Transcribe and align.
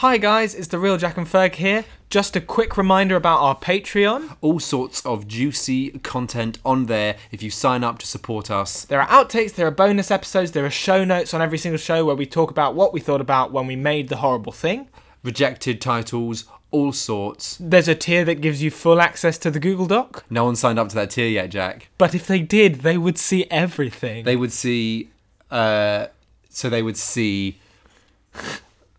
Hi 0.00 0.18
guys, 0.18 0.54
it's 0.54 0.68
the 0.68 0.78
real 0.78 0.98
Jack 0.98 1.16
and 1.16 1.26
Ferg 1.26 1.54
here. 1.54 1.86
Just 2.10 2.36
a 2.36 2.40
quick 2.42 2.76
reminder 2.76 3.16
about 3.16 3.40
our 3.40 3.56
Patreon. 3.56 4.36
All 4.42 4.60
sorts 4.60 5.04
of 5.06 5.26
juicy 5.26 5.90
content 6.00 6.58
on 6.66 6.84
there 6.84 7.16
if 7.30 7.42
you 7.42 7.48
sign 7.48 7.82
up 7.82 7.98
to 8.00 8.06
support 8.06 8.50
us. 8.50 8.84
There 8.84 9.00
are 9.00 9.08
outtakes, 9.08 9.54
there 9.54 9.66
are 9.66 9.70
bonus 9.70 10.10
episodes, 10.10 10.52
there 10.52 10.66
are 10.66 10.70
show 10.70 11.02
notes 11.04 11.32
on 11.32 11.40
every 11.40 11.56
single 11.56 11.78
show 11.78 12.04
where 12.04 12.14
we 12.14 12.26
talk 12.26 12.50
about 12.50 12.74
what 12.74 12.92
we 12.92 13.00
thought 13.00 13.22
about 13.22 13.52
when 13.52 13.66
we 13.66 13.74
made 13.74 14.08
the 14.10 14.16
horrible 14.16 14.52
thing. 14.52 14.88
Rejected 15.22 15.80
titles, 15.80 16.44
all 16.70 16.92
sorts. 16.92 17.56
There's 17.58 17.88
a 17.88 17.94
tier 17.94 18.22
that 18.26 18.42
gives 18.42 18.62
you 18.62 18.70
full 18.70 19.00
access 19.00 19.38
to 19.38 19.50
the 19.50 19.58
Google 19.58 19.86
Doc, 19.86 20.26
No 20.28 20.44
one 20.44 20.56
signed 20.56 20.78
up 20.78 20.90
to 20.90 20.94
that 20.96 21.10
tier 21.10 21.26
yet, 21.26 21.48
Jack. 21.48 21.88
but 21.96 22.14
if 22.14 22.26
they 22.26 22.40
did, 22.40 22.76
they 22.82 22.98
would 22.98 23.16
see 23.16 23.46
everything. 23.50 24.24
They 24.26 24.36
would 24.36 24.52
see, 24.52 25.08
uh, 25.50 26.08
so 26.50 26.68
they 26.68 26.82
would 26.82 26.98
see. 26.98 27.60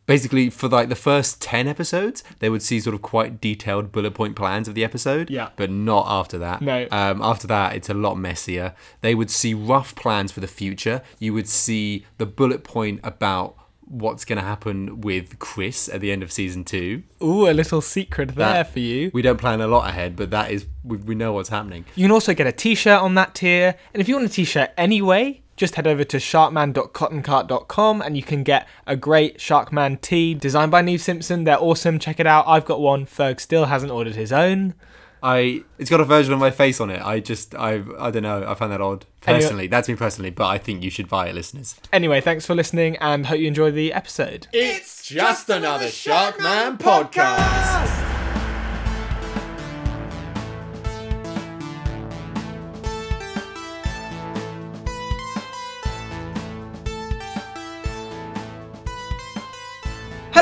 Basically, 0.07 0.49
for 0.49 0.67
like 0.69 0.89
the 0.89 0.95
first 0.95 1.41
10 1.41 1.67
episodes, 1.67 2.23
they 2.39 2.49
would 2.49 2.63
see 2.63 2.79
sort 2.79 2.95
of 2.95 3.01
quite 3.01 3.39
detailed 3.39 3.91
bullet 3.91 4.13
point 4.13 4.35
plans 4.35 4.67
of 4.67 4.73
the 4.73 4.83
episode. 4.83 5.29
Yeah. 5.29 5.49
But 5.57 5.69
not 5.69 6.05
after 6.07 6.37
that. 6.39 6.61
No. 6.61 6.87
Um, 6.91 7.21
after 7.21 7.45
that, 7.47 7.75
it's 7.75 7.89
a 7.89 7.93
lot 7.93 8.15
messier. 8.15 8.73
They 9.01 9.13
would 9.13 9.29
see 9.29 9.53
rough 9.53 9.93
plans 9.95 10.31
for 10.31 10.39
the 10.39 10.47
future. 10.47 11.01
You 11.19 11.33
would 11.33 11.47
see 11.47 12.05
the 12.17 12.25
bullet 12.25 12.63
point 12.63 13.01
about 13.03 13.55
what's 13.89 14.25
going 14.25 14.37
to 14.37 14.43
happen 14.43 14.99
with 15.01 15.39
Chris 15.39 15.87
at 15.89 16.01
the 16.01 16.11
end 16.11 16.23
of 16.23 16.31
season 16.31 16.63
two. 16.65 17.03
Ooh, 17.21 17.49
a 17.49 17.51
little 17.53 17.81
secret 17.81 18.35
there 18.35 18.53
That- 18.53 18.73
for 18.73 18.79
you. 18.79 19.11
We 19.13 19.21
don't 19.21 19.37
plan 19.39 19.61
a 19.61 19.67
lot 19.67 19.89
ahead, 19.89 20.15
but 20.15 20.29
that 20.31 20.51
is, 20.51 20.65
we, 20.83 20.97
we 20.97 21.15
know 21.15 21.33
what's 21.33 21.49
happening. 21.49 21.85
You 21.95 22.03
can 22.05 22.11
also 22.11 22.33
get 22.33 22.47
a 22.47 22.51
t-shirt 22.51 23.01
on 23.01 23.15
that 23.15 23.35
tier, 23.35 23.75
and 23.93 24.01
if 24.01 24.07
you 24.09 24.15
want 24.15 24.27
a 24.29 24.33
t-shirt 24.33 24.71
anyway, 24.77 25.41
just 25.57 25.75
head 25.75 25.85
over 25.87 26.03
to 26.05 26.17
sharkman.cottoncart.com 26.17 28.01
and 28.01 28.15
you 28.15 28.23
can 28.23 28.43
get 28.43 28.67
a 28.85 28.95
great 28.95 29.37
Sharkman 29.39 29.99
tee 30.01 30.33
designed 30.33 30.71
by 30.71 30.81
Neve 30.81 31.01
Simpson. 31.01 31.43
They're 31.43 31.59
awesome. 31.59 31.99
Check 31.99 32.19
it 32.19 32.27
out. 32.27 32.45
I've 32.47 32.65
got 32.65 32.79
one. 32.79 33.05
Ferg 33.05 33.39
still 33.39 33.65
hasn't 33.65 33.91
ordered 33.91 34.15
his 34.15 34.31
own. 34.31 34.73
I 35.23 35.63
it's 35.79 35.89
got 35.89 35.99
a 35.99 36.05
version 36.05 36.31
of 36.31 36.39
my 36.39 36.51
face 36.51 36.79
on 36.79 36.91
it. 36.91 37.01
I 37.01 37.19
just 37.19 37.55
I 37.55 37.81
I 37.99 38.11
don't 38.11 38.21
know. 38.21 38.45
I 38.47 38.53
find 38.53 38.71
that 38.71 38.81
odd 38.81 39.05
Anyway- 39.25 39.41
personally. 39.41 39.67
That's 39.67 39.89
me 39.89 39.95
personally, 39.95 40.29
but 40.29 40.45
I 40.45 40.59
think 40.59 40.83
you 40.83 40.91
should 40.91 41.09
buy 41.09 41.27
it, 41.27 41.33
listeners. 41.35 41.75
Anyway, 41.91 42.21
thanks 42.21 42.45
for 42.45 42.53
listening 42.53 42.95
and 42.97 43.25
hope 43.25 43.39
you 43.39 43.47
enjoy 43.47 43.71
the 43.71 43.93
episode. 43.93 44.45
It's 44.53 45.05
just 45.07 45.49
another 45.49 45.87
Sharkman 45.87 46.77
podcast. 46.77 48.06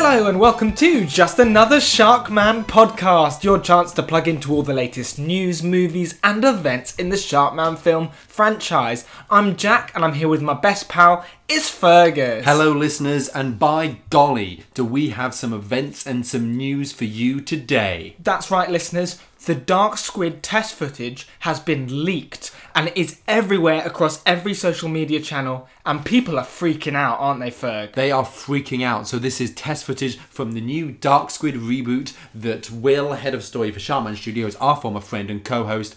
Hello 0.08 0.30
and 0.30 0.39
welcome 0.39 0.72
to 0.73 1.03
Just 1.03 1.39
Another 1.39 1.78
Sharkman 1.78 2.66
podcast, 2.66 3.44
your 3.44 3.59
chance 3.59 3.92
to 3.94 4.03
plug 4.03 4.28
into 4.28 4.53
all 4.53 4.62
the 4.62 4.72
latest 4.72 5.17
news, 5.17 5.64
movies, 5.64 6.20
and 6.23 6.45
events 6.45 6.95
in 6.97 7.09
the 7.09 7.16
Sharkman 7.16 7.75
film 7.75 8.09
franchise. 8.28 9.06
I'm 9.31 9.56
Jack 9.56 9.92
and 9.95 10.06
I'm 10.06 10.14
here 10.14 10.28
with 10.28 10.44
my 10.44 10.53
best 10.53 10.89
pal, 10.89 11.25
it's 11.50 11.70
Fergus. 11.70 12.45
Hello, 12.45 12.72
listeners, 12.72 13.30
and 13.30 13.58
by 13.58 13.97
golly, 14.12 14.64
do 14.75 14.86
we 14.86 15.09
have 15.09 15.34
some 15.34 15.53
events 15.53 16.06
and 16.06 16.23
some 16.23 16.56
news 16.56 16.92
for 16.92 17.06
you 17.06 17.42
today? 17.42 18.16
That's 18.19 18.52
right, 18.52 18.69
listeners. 18.69 19.19
The 19.45 19.53
Dark 19.53 19.99
Squid 19.99 20.41
test 20.41 20.73
footage 20.73 21.27
has 21.41 21.59
been 21.59 22.03
leaked 22.03 22.49
and 22.73 22.91
is 22.95 23.21
everywhere 23.27 23.85
across 23.85 24.23
every 24.25 24.55
social 24.55 24.89
media 24.89 25.19
channel, 25.19 25.67
and 25.85 26.03
people 26.03 26.39
are 26.39 26.45
freaking 26.45 26.95
out, 26.95 27.19
aren't 27.19 27.41
they, 27.41 27.51
Ferg? 27.51 27.93
They 27.93 28.11
are 28.11 28.23
freaking 28.23 28.83
out. 28.83 29.07
So 29.07 29.19
this 29.19 29.39
is 29.39 29.53
test 29.53 29.83
footage 29.83 30.17
from 30.17 30.53
the 30.53 30.61
new 30.61 30.91
Dark 30.91 31.29
Squid 31.29 31.53
reboot 31.53 32.16
that 32.33 32.71
Will, 32.71 33.13
head 33.13 33.35
of 33.35 33.43
story 33.43 33.69
for 33.69 33.79
Sharkman 33.79 34.16
Studios, 34.16 34.55
our 34.55 34.77
former 34.77 34.99
friend 34.99 35.29
and 35.29 35.45
co-host, 35.45 35.95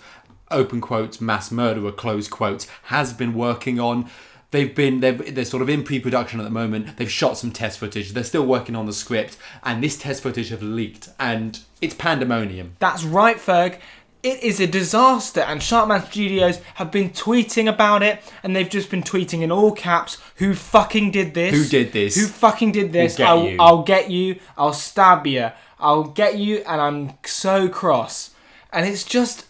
open 0.51 0.83
quotes, 0.83 1.19
mass 1.19 1.51
murderer, 1.51 1.93
close 1.93 2.29
quotes, 2.29 2.67
has 2.85 3.15
been 3.15 3.33
working 3.33 3.81
on. 3.81 4.11
They've 4.51 4.75
been 4.75 5.01
they're, 5.01 5.13
they're 5.13 5.45
sort 5.45 5.63
of 5.63 5.69
in 5.69 5.83
pre-production 5.85 6.41
at 6.41 6.45
the 6.45 6.51
moment. 6.51 6.97
They've 6.97 7.11
shot 7.11 7.37
some 7.37 7.53
test 7.53 7.79
footage. 7.79 8.13
They're 8.13 8.25
still 8.25 8.47
working 8.47 8.75
on 8.75 8.87
the 8.87 8.95
script, 8.95 9.37
and 9.63 9.83
this 9.85 9.99
test 9.99 10.23
footage 10.23 10.49
have 10.49 10.63
leaked, 10.63 11.11
and 11.21 11.61
it's 11.83 11.95
pandemonium. 11.95 12.77
That's 12.79 13.05
right, 13.05 13.37
Ferg. 13.37 13.79
It 14.23 14.43
is 14.43 14.59
a 14.59 14.67
disaster, 14.67 15.43
and 15.43 15.61
Sharkman 15.61 16.05
Studios 16.11 16.61
have 16.75 16.91
been 16.91 17.11
tweeting 17.11 17.69
about 17.69 18.03
it, 18.03 18.21
and 18.43 18.57
they've 18.57 18.69
just 18.69 18.91
been 18.91 19.03
tweeting 19.03 19.43
in 19.43 19.53
all 19.53 19.71
caps, 19.71 20.17
"Who 20.37 20.55
fucking 20.55 21.13
did 21.13 21.35
this? 21.35 21.55
Who 21.55 21.65
did 21.65 21.93
this? 21.93 22.17
Who 22.17 22.27
fucking 22.27 22.73
did 22.73 22.93
this? 22.93 23.17
Get 23.17 23.29
I'll, 23.29 23.45
you." 23.45 23.57
I'll 23.61 23.83
get 23.83 24.11
you. 24.11 24.41
I'll 24.57 24.73
stab 24.73 25.27
you. 25.27 25.51
I'll 25.79 26.05
get 26.05 26.39
you." 26.39 26.65
And 26.67 26.81
I'm 26.81 27.13
so 27.25 27.69
cross, 27.69 28.31
and 28.73 28.87
it's 28.87 29.05
just, 29.05 29.45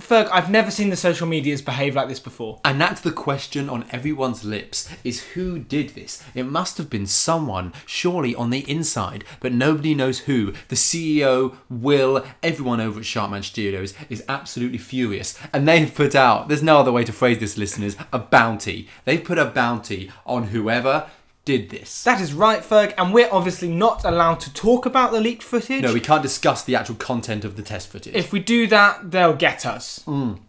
Ferg. 0.00 0.28
I've 0.32 0.50
never 0.50 0.72
seen 0.72 0.90
the 0.90 0.96
social 0.96 1.26
medias 1.26 1.62
behave 1.62 1.94
like 1.94 2.08
this 2.08 2.18
before. 2.18 2.60
And 2.64 2.80
that's 2.80 3.00
the 3.00 3.12
question 3.12 3.70
on 3.70 3.86
everyone's 3.90 4.44
lips 4.44 4.88
is 5.04 5.22
who 5.34 5.58
did 5.58 5.90
this? 5.90 6.22
It 6.34 6.44
must 6.44 6.78
have 6.78 6.90
been 6.90 7.06
someone, 7.06 7.72
surely 7.86 8.34
on 8.34 8.50
the 8.50 8.68
inside, 8.68 9.24
but 9.38 9.52
nobody 9.52 9.94
knows 9.94 10.20
who. 10.20 10.52
The 10.68 10.76
CEO, 10.76 11.56
Will, 11.70 12.24
everyone 12.42 12.80
over 12.80 12.98
at 12.98 13.06
Sharkman 13.06 13.44
Studios 13.44 13.94
is 14.10 14.24
absolutely 14.28 14.78
furious. 14.78 15.38
And 15.52 15.68
they've 15.68 15.94
put 15.94 16.16
out, 16.16 16.48
there's 16.48 16.62
no 16.62 16.78
other 16.78 16.92
way 16.92 17.04
to 17.04 17.12
phrase 17.12 17.38
this, 17.38 17.56
listeners, 17.56 17.96
a 18.12 18.18
bounty. 18.18 18.88
They've 19.04 19.22
put 19.22 19.38
a 19.38 19.44
bounty 19.44 20.10
on 20.26 20.48
whoever 20.48 21.08
did 21.44 21.70
this. 21.70 22.04
That 22.04 22.20
is 22.20 22.32
right, 22.32 22.60
Ferg, 22.62 22.94
and 22.96 23.12
we're 23.12 23.28
obviously 23.30 23.68
not 23.68 24.04
allowed 24.04 24.40
to 24.40 24.52
talk 24.54 24.86
about 24.86 25.12
the 25.12 25.20
leaked 25.20 25.42
footage. 25.42 25.82
No, 25.82 25.92
we 25.92 26.00
can't 26.00 26.22
discuss 26.22 26.64
the 26.64 26.74
actual 26.74 26.94
content 26.96 27.44
of 27.44 27.56
the 27.56 27.62
test 27.62 27.88
footage. 27.88 28.14
if 28.14 28.32
we 28.32 28.40
do 28.40 28.66
that, 28.68 29.10
they'll 29.10 29.34
get 29.34 29.66
us. 29.66 30.02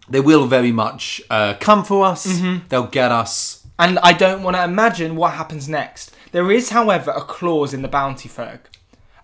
they 0.09 0.21
will 0.21 0.47
very 0.47 0.71
much 0.71 1.21
uh, 1.29 1.55
come 1.59 1.83
for 1.83 2.05
us, 2.05 2.41
they'll 2.69 2.87
get 2.87 3.11
us. 3.11 3.65
And 3.77 3.99
I 3.99 4.13
don't 4.13 4.41
want 4.41 4.55
to 4.55 4.63
imagine 4.63 5.17
what 5.17 5.33
happens 5.33 5.67
next. 5.67 6.15
There 6.31 6.49
is, 6.51 6.69
however, 6.69 7.11
a 7.11 7.21
clause 7.21 7.73
in 7.73 7.81
the 7.81 7.89
bounty, 7.89 8.29
Ferg. 8.29 8.59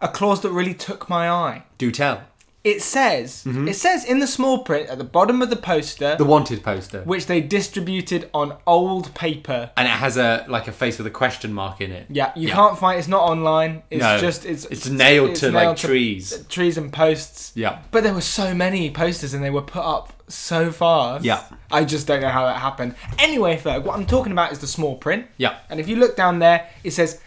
A 0.02 0.08
clause 0.10 0.42
that 0.42 0.50
really 0.52 0.74
took 0.74 1.08
my 1.10 1.30
eye. 1.30 1.64
Do 1.78 1.90
tell. 1.92 2.24
It 2.64 2.84
says, 2.84 3.44
mm-hmm. 3.44 3.68
it 3.68 3.76
says 3.76 4.06
in 4.06 4.20
the 4.20 4.28
small 4.28 4.60
print 4.64 4.88
at 4.88 5.00
the 5.00 5.04
bottom 5.04 5.42
of 5.42 5.50
the 5.50 5.56
poster, 5.56 6.16
The 6.16 6.26
wanted 6.26 6.64
poster. 6.64 7.02
which 7.04 7.26
they 7.26 7.42
distributed 7.42 8.30
on 8.36 8.56
old 8.68 9.14
paper. 9.16 9.72
and 9.78 9.88
it 9.88 9.92
has 9.92 10.16
a 10.18 10.46
like 10.48 10.68
a 10.68 10.72
face 10.72 11.00
with 11.00 11.08
a 11.08 11.12
question 11.12 11.54
mark 11.54 11.82
in 11.82 11.92
it. 11.92 12.06
Yeah, 12.10 12.32
you 12.36 12.50
can't 12.50 12.78
find. 12.78 13.00
It's 13.00 13.08
not 13.08 13.24
online. 13.24 13.82
It's 13.90 14.02
No, 14.02 14.20
just 14.20 14.46
it's 14.46 14.66
it's 14.66 14.88
nailed 14.88 15.36
to, 15.38 15.52
like, 15.52 15.64
nailed 15.64 15.78
trees. 15.78 16.46
trees 16.50 16.78
and 16.78 16.94
posts. 16.94 17.52
Yeah. 17.56 17.80
But 17.90 18.04
there 18.04 18.14
were 18.14 18.22
so 18.22 18.54
many 18.54 18.92
posters 18.92 19.34
and 19.34 19.44
they 19.44 19.50
were 19.50 19.64
put 19.64 19.84
up 19.84 20.14
so 20.28 20.72
fast. 20.72 21.26
Yeah. 21.26 21.44
I 21.72 21.84
just 21.84 22.06
don't 22.06 22.22
know 22.22 22.30
how 22.30 22.46
that 22.46 22.58
happened. 22.60 22.94
Anyway, 23.18 23.58
Ferg, 23.58 23.84
what 23.84 23.98
I'm 23.98 24.06
talking 24.06 24.32
about 24.32 24.52
is 24.52 24.60
the 24.60 24.68
small 24.68 24.96
print. 24.98 25.26
Yeah. 25.38 25.58
And 25.70 25.80
if 25.80 25.88
you 25.90 25.96
look 25.96 26.16
down 26.16 26.40
there, 26.40 26.70
it 26.84 26.92
says 26.92 27.20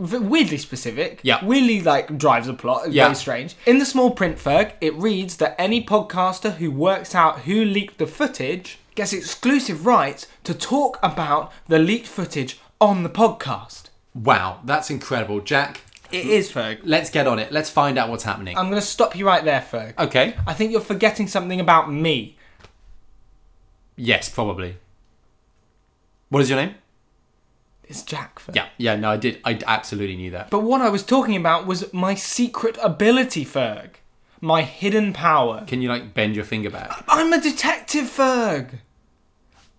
weirdly 0.00 0.58
specific. 0.58 1.20
Yeah. 1.22 1.44
Weirdly 1.44 1.80
like 1.82 2.16
drives 2.18 2.48
a 2.48 2.54
plot. 2.54 2.90
Yeah. 2.90 3.04
very 3.04 3.14
strange. 3.16 3.54
In 3.66 3.78
the 3.78 3.86
small 3.86 4.10
print, 4.10 4.38
Ferg, 4.38 4.72
it 4.80 4.94
reads 4.94 5.36
that 5.36 5.54
any 5.58 5.84
podcaster 5.84 6.54
who 6.56 6.70
works 6.70 7.14
out 7.14 7.40
who 7.40 7.64
leaked 7.64 7.98
the 7.98 8.06
footage 8.06 8.78
gets 8.94 9.12
exclusive 9.12 9.86
rights 9.86 10.26
to 10.44 10.54
talk 10.54 10.98
about 11.02 11.52
the 11.68 11.78
leaked 11.78 12.06
footage 12.08 12.58
on 12.80 13.02
the 13.02 13.10
podcast. 13.10 13.84
Wow, 14.14 14.60
that's 14.64 14.90
incredible, 14.90 15.40
Jack. 15.40 15.82
It 16.10 16.26
is, 16.26 16.50
Ferg. 16.50 16.80
Let's 16.82 17.08
get 17.10 17.28
on 17.28 17.38
it. 17.38 17.52
Let's 17.52 17.70
find 17.70 17.96
out 17.96 18.08
what's 18.08 18.24
happening. 18.24 18.56
I'm 18.58 18.68
going 18.68 18.80
to 18.80 18.86
stop 18.86 19.14
you 19.14 19.24
right 19.26 19.44
there, 19.44 19.60
Ferg. 19.60 19.96
okay. 19.98 20.34
I 20.46 20.54
think 20.54 20.72
you're 20.72 20.80
forgetting 20.80 21.28
something 21.28 21.60
about 21.60 21.92
me. 21.92 22.36
Yes, 23.96 24.28
probably. 24.28 24.76
What 26.30 26.42
is 26.42 26.50
your 26.50 26.58
name? 26.58 26.74
It's 27.90 28.02
Jack, 28.02 28.38
Ferg. 28.38 28.54
Yeah, 28.54 28.68
yeah. 28.78 28.94
No, 28.94 29.10
I 29.10 29.16
did. 29.16 29.40
I 29.44 29.58
absolutely 29.66 30.14
knew 30.14 30.30
that. 30.30 30.48
But 30.48 30.60
what 30.60 30.80
I 30.80 30.88
was 30.88 31.02
talking 31.02 31.34
about 31.34 31.66
was 31.66 31.92
my 31.92 32.14
secret 32.14 32.78
ability, 32.80 33.44
Ferg. 33.44 33.96
My 34.40 34.62
hidden 34.62 35.12
power. 35.12 35.64
Can 35.66 35.82
you 35.82 35.88
like 35.88 36.14
bend 36.14 36.36
your 36.36 36.44
finger 36.44 36.70
back? 36.70 37.04
I'm 37.08 37.32
a 37.32 37.40
detective, 37.40 38.04
Ferg. 38.04 38.78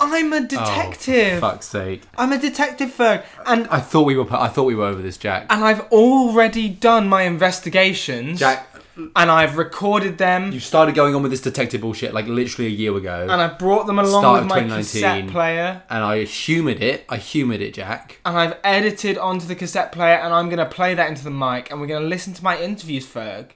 I'm 0.02 0.34
a 0.34 0.38
oh, 0.38 0.46
detective. 0.46 1.34
Oh, 1.34 1.36
for 1.36 1.52
fuck's 1.52 1.68
sake! 1.68 2.02
I'm 2.18 2.34
a 2.34 2.38
detective, 2.40 2.90
Ferg, 2.90 3.24
and 3.46 3.68
I 3.68 3.80
thought 3.80 4.04
we 4.04 4.18
were. 4.18 4.26
I 4.34 4.50
thought 4.50 4.64
we 4.64 4.76
were 4.76 4.86
over 4.86 5.02
this, 5.02 5.18
Jack. 5.18 5.46
and 5.50 5.64
I've 5.64 5.82
already 5.92 6.68
done 6.68 7.08
my 7.08 7.22
investigations. 7.22 8.40
Jack, 8.40 8.68
and 8.96 9.32
I've 9.32 9.58
recorded 9.58 10.18
them, 10.18 10.52
you 10.52 10.60
started 10.60 10.96
going 10.96 11.16
on 11.16 11.22
with 11.22 11.32
this 11.32 11.42
detective 11.42 11.82
bullshit 11.82 12.14
like 12.14 12.28
literally 12.28 12.68
a 12.68 12.72
year 12.72 12.96
ago, 12.96 13.28
and 13.30 13.42
I've 13.42 13.58
brought 13.58 13.88
them 13.88 14.00
along 14.00 14.22
Start 14.22 14.34
with 14.36 14.44
of 14.44 14.50
my 14.50 14.56
2019. 14.62 14.84
cassette 15.26 15.28
player, 15.32 15.84
and 15.90 16.04
I 16.04 16.24
humoured 16.24 16.82
it. 16.82 17.06
I 17.10 17.18
humoured 17.18 17.62
it, 17.62 17.74
Jack. 17.74 18.20
and 18.26 18.38
I've 18.38 18.58
edited 18.64 19.18
onto 19.18 19.46
the 19.48 19.56
cassette 19.56 19.92
player, 19.92 20.16
and 20.16 20.34
I'm 20.34 20.50
gonna 20.50 20.66
play 20.66 20.94
that 20.94 21.08
into 21.10 21.24
the 21.24 21.32
mic, 21.32 21.72
and 21.72 21.80
we're 21.80 21.88
gonna 21.88 22.06
listen 22.08 22.34
to 22.34 22.44
my 22.44 22.60
interviews, 22.60 23.06
Ferg, 23.08 23.52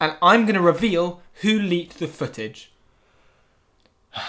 and 0.00 0.14
I'm 0.20 0.46
gonna 0.46 0.62
reveal 0.62 1.22
who 1.42 1.58
leaked 1.58 1.98
the 1.98 2.06
footage. 2.08 2.70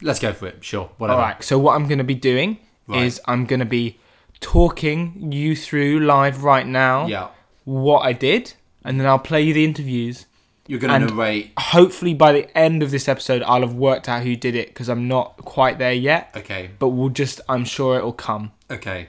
Let's 0.00 0.18
go 0.20 0.32
for 0.32 0.46
it. 0.46 0.64
Sure. 0.64 0.90
Whatever. 0.98 1.20
All 1.20 1.24
right. 1.26 1.42
So 1.42 1.58
what 1.58 1.74
I'm 1.74 1.86
going 1.88 1.98
to 1.98 2.04
be 2.04 2.14
doing 2.14 2.58
Right. 2.86 3.02
is 3.04 3.20
I'm 3.26 3.44
going 3.46 3.60
to 3.60 3.66
be 3.66 3.98
talking 4.40 5.32
you 5.32 5.54
through 5.56 6.00
live 6.00 6.42
right 6.44 6.66
now 6.66 7.06
Yeah. 7.06 7.28
what 7.64 8.00
I 8.00 8.12
did, 8.12 8.54
and 8.84 8.98
then 9.00 9.06
I'll 9.06 9.18
play 9.18 9.42
you 9.42 9.52
the 9.54 9.64
interviews. 9.64 10.26
You're 10.66 10.78
going 10.80 10.90
to 10.90 11.06
And- 11.06 11.16
narrate. 11.16 11.52
Hopefully, 11.58 12.12
by 12.12 12.32
the 12.32 12.58
end 12.58 12.82
of 12.82 12.90
this 12.90 13.08
episode, 13.08 13.42
I'll 13.42 13.62
have 13.62 13.72
worked 13.74 14.06
out 14.08 14.22
who 14.22 14.36
did 14.36 14.54
it 14.54 14.68
because 14.68 14.88
I'm 14.90 15.08
not 15.08 15.38
quite 15.38 15.78
there 15.78 15.94
yet. 15.94 16.30
Okay. 16.36 16.70
But 16.78 16.88
we'll 16.90 17.08
just, 17.08 17.40
I'm 17.48 17.64
sure 17.64 17.96
it'll 17.96 18.12
come. 18.12 18.52
Okay. 18.70 19.08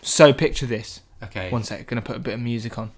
So 0.00 0.32
picture 0.32 0.64
this. 0.66 1.00
Okay. 1.24 1.50
One 1.50 1.64
sec, 1.64 1.86
gonna 1.88 2.02
put 2.02 2.14
a 2.16 2.20
bit 2.20 2.34
of 2.34 2.40
music 2.40 2.78
on. 2.78 2.92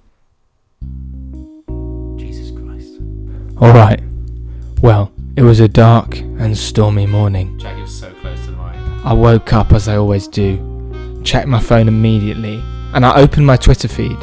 Jesus 2.18 2.50
Christ. 2.50 3.00
All 3.58 3.72
right. 3.72 4.00
Well, 4.82 5.10
it 5.36 5.42
was 5.42 5.60
a 5.60 5.68
dark 5.68 6.18
and 6.18 6.56
stormy 6.56 7.06
morning. 7.06 7.58
Jack, 7.58 7.78
you're 7.78 7.86
so 7.86 8.12
close 8.20 8.38
to 8.44 8.50
the 8.50 8.56
mic. 8.58 8.76
I 9.06 9.14
woke 9.14 9.52
up 9.54 9.72
as 9.72 9.88
I 9.88 9.96
always 9.96 10.28
do, 10.28 10.58
checked 11.24 11.48
my 11.48 11.60
phone 11.60 11.88
immediately, 11.88 12.62
and 12.94 13.04
I 13.04 13.20
opened 13.20 13.46
my 13.46 13.56
Twitter 13.56 13.88
feed. 13.88 14.18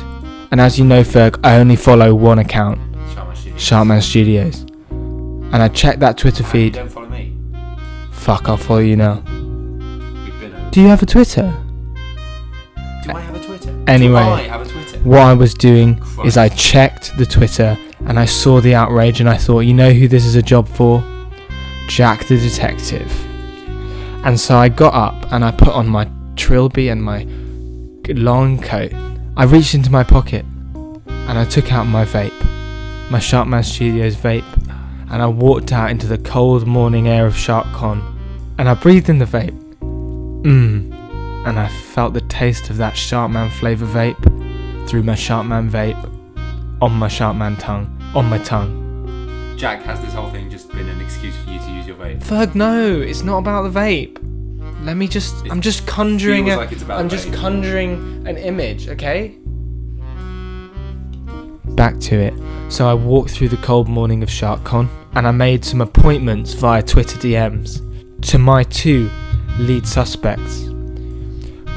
And 0.51 0.61
as 0.61 0.79
you 0.79 0.85
know, 0.85 1.01
Ferg, 1.03 1.39
I 1.43 1.57
only 1.57 1.75
follow 1.75 2.15
one 2.15 2.39
account, 2.39 2.79
Sharman 3.13 3.35
Studios. 3.35 3.61
Sharkman 3.61 4.01
Studios. 4.01 4.61
And 4.89 5.55
I 5.55 5.67
checked 5.69 5.99
that 6.01 6.17
Twitter 6.17 6.43
feed. 6.43 6.73
don't 6.73 6.89
follow 6.89 7.07
me. 7.09 7.35
Fuck, 8.11 8.49
I'll 8.49 8.57
follow 8.57 8.79
you 8.79 8.95
now. 8.95 9.15
We've 9.15 10.39
been 10.39 10.53
over. 10.53 10.69
Do 10.71 10.81
you 10.81 10.87
have 10.87 11.01
a 11.03 11.05
Twitter? 11.05 11.53
Do 13.03 13.11
I 13.11 13.21
have 13.21 13.35
a 13.35 13.39
Twitter? 13.43 13.83
Anyway. 13.87 14.19
Do 14.19 14.29
I 14.29 14.41
have 14.41 14.61
a 14.61 14.65
Twitter? 14.65 14.99
What 14.99 15.21
I 15.21 15.33
was 15.33 15.53
doing 15.53 16.01
is 16.25 16.37
I 16.37 16.49
checked 16.49 17.17
the 17.17 17.25
Twitter 17.25 17.77
and 18.07 18.19
I 18.19 18.25
saw 18.25 18.59
the 18.59 18.75
outrage 18.75 19.19
and 19.21 19.29
I 19.29 19.37
thought, 19.37 19.61
you 19.61 19.73
know 19.73 19.91
who 19.91 20.07
this 20.07 20.25
is 20.25 20.35
a 20.35 20.41
job 20.41 20.67
for? 20.67 21.03
Jack 21.87 22.25
the 22.27 22.37
detective. 22.37 23.09
And 24.25 24.37
so 24.39 24.57
I 24.57 24.67
got 24.69 24.93
up 24.93 25.31
and 25.31 25.45
I 25.45 25.51
put 25.51 25.69
on 25.69 25.87
my 25.87 26.05
trilby 26.37 26.89
and 26.89 27.03
my 27.03 27.27
long 28.07 28.61
coat. 28.61 28.93
I 29.35 29.43
reached 29.43 29.73
into 29.73 29.91
my 29.91 30.03
pocket 30.03 30.45
and 31.07 31.37
I 31.37 31.45
took 31.45 31.73
out 31.73 31.85
my 31.85 32.05
vape, 32.05 32.39
my 33.09 33.19
Sharkman 33.19 33.63
Studios 33.63 34.15
vape, 34.15 34.45
and 35.11 35.21
I 35.21 35.27
walked 35.27 35.71
out 35.71 35.91
into 35.91 36.07
the 36.07 36.17
cold 36.17 36.65
morning 36.65 37.07
air 37.07 37.25
of 37.25 37.33
SharkCon 37.33 38.01
and 38.57 38.69
I 38.69 38.73
breathed 38.73 39.09
in 39.09 39.19
the 39.19 39.25
vape. 39.25 39.57
Mmm. 39.81 40.93
And 41.45 41.59
I 41.59 41.67
felt 41.67 42.13
the 42.13 42.21
taste 42.21 42.69
of 42.69 42.77
that 42.77 42.95
Sharkman 42.95 43.51
flavour 43.51 43.85
vape 43.85 44.89
through 44.89 45.03
my 45.03 45.15
Sharkman 45.15 45.69
vape, 45.69 46.01
on 46.81 46.93
my 46.93 47.07
Sharkman 47.07 47.57
tongue, 47.59 47.87
on 48.15 48.25
my 48.25 48.37
tongue. 48.39 49.55
Jack, 49.57 49.81
has 49.83 49.99
this 50.01 50.13
whole 50.13 50.29
thing 50.29 50.49
just 50.49 50.69
been 50.71 50.87
an 50.87 51.01
excuse 51.01 51.35
for 51.43 51.49
you 51.49 51.59
to 51.59 51.71
use 51.71 51.87
your 51.87 51.95
vape? 51.97 52.23
Ferg, 52.23 52.55
no, 52.55 52.99
it's 53.01 53.23
not 53.23 53.39
about 53.39 53.71
the 53.71 53.79
vape. 53.79 54.36
Let 54.87 54.95
me 54.95 55.09
just, 55.09 55.45
It 55.45 55.51
I'm 55.51 55.59
just 55.59 55.85
conjuring 55.85 56.45
feels 56.45 56.55
a, 56.55 56.59
like 56.61 56.71
it's 56.71 56.81
about 56.81 57.01
I'm 57.01 57.09
just 57.09 57.27
vape. 57.27 57.35
conjuring 57.35 58.25
an 58.25 58.37
image, 58.37 58.87
okay? 58.87 59.37
Back 61.75 61.99
to 61.99 62.15
it. 62.15 62.33
So 62.71 62.87
I 62.87 62.93
walked 62.93 63.31
through 63.31 63.49
the 63.49 63.57
cold 63.57 63.89
morning 63.89 64.23
of 64.23 64.29
SharkCon 64.29 64.87
and 65.15 65.27
I 65.27 65.31
made 65.31 65.65
some 65.65 65.81
appointments 65.81 66.53
via 66.53 66.81
Twitter 66.81 67.17
DMs 67.17 67.81
to 68.29 68.37
my 68.37 68.63
two 68.63 69.09
lead 69.59 69.85
suspects. 69.85 70.69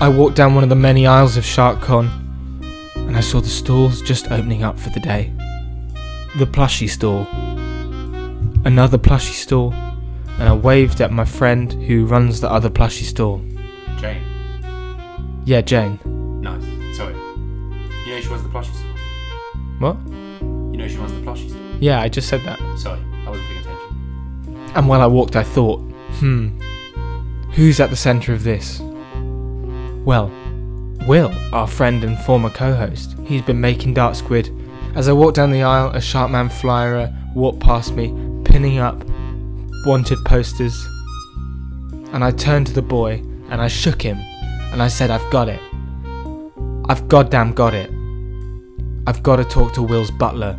I 0.01 0.09
walked 0.09 0.37
down 0.37 0.55
one 0.55 0.63
of 0.63 0.71
the 0.71 0.77
many 0.77 1.09
aisles 1.09 1.37
of 1.37 1.43
SharkCon 1.43 2.09
and 2.95 3.17
I 3.17 3.23
saw 3.23 3.41
the 3.41 3.49
stalls 3.49 4.03
just 4.03 4.31
opening 4.31 4.63
up 4.63 4.79
for 4.79 4.91
the 4.91 5.01
day. 5.01 5.33
The 6.39 6.47
plushie 6.47 6.89
stall, 6.89 7.27
another 8.65 8.99
plushie 8.99 9.33
stall, 9.35 9.75
and 10.41 10.49
I 10.49 10.55
waved 10.55 11.03
at 11.03 11.13
my 11.13 11.27
friend 11.27 11.71
who 11.71 12.07
runs 12.07 12.41
the 12.41 12.51
other 12.51 12.71
plushie 12.71 13.05
store. 13.05 13.43
Jane. 13.99 14.23
Yeah, 15.45 15.61
Jane. 15.61 15.99
Nice. 16.41 16.65
Sorry. 16.97 17.13
You 17.13 18.15
know 18.15 18.21
she 18.21 18.29
runs 18.29 18.43
the 18.43 18.49
plushie 18.49 18.75
store. 18.75 18.95
What? 19.79 19.97
You 20.41 20.79
know 20.79 20.89
she 20.89 20.97
runs 20.97 21.13
the 21.13 21.21
plushie 21.21 21.51
store. 21.51 21.61
Yeah, 21.79 22.01
I 22.01 22.09
just 22.09 22.29
said 22.29 22.41
that. 22.45 22.59
Sorry, 22.79 23.01
I 23.27 23.29
wasn't 23.29 23.49
paying 23.49 23.61
attention. 23.61 24.73
And 24.75 24.89
while 24.89 25.03
I 25.03 25.07
walked, 25.07 25.37
I 25.37 25.43
thought, 25.43 25.81
hmm, 26.21 26.59
who's 27.53 27.79
at 27.79 27.91
the 27.91 27.97
centre 27.97 28.33
of 28.33 28.43
this? 28.43 28.81
Well, 30.07 30.33
Will, 31.07 31.35
our 31.53 31.67
friend 31.67 32.03
and 32.03 32.19
former 32.21 32.49
co 32.51 32.75
host. 32.75 33.15
He's 33.27 33.43
been 33.43 33.61
making 33.61 33.93
Dark 33.93 34.15
Squid. 34.15 34.51
As 34.95 35.07
I 35.07 35.13
walked 35.13 35.37
down 35.37 35.51
the 35.51 35.63
aisle, 35.63 35.91
a 35.91 36.01
Sharkman 36.01 36.49
flyer 36.49 37.15
walked 37.35 37.61
past 37.61 37.95
me, 37.95 38.09
pinning 38.45 38.79
up 38.79 39.05
wanted 39.87 40.25
posters. 40.25 40.87
And 42.13 42.25
I 42.25 42.31
turned 42.31 42.67
to 42.69 42.73
the 42.73 42.83
boy 42.83 43.23
and 43.51 43.61
I 43.61 43.69
shook 43.69 44.03
him 44.03 44.19
and 44.73 44.83
I 44.83 44.89
said, 44.89 45.11
I've 45.11 45.31
got 45.31 45.49
it. 45.49 45.61
I've 46.89 47.09
goddamn 47.09 47.53
got 47.53 47.75
it. 47.75 47.91
I've 49.07 49.23
got 49.23 49.37
to 49.37 49.45
talk 49.45 49.73
to 49.75 49.83
Will's 49.83 50.11
butler. 50.11 50.59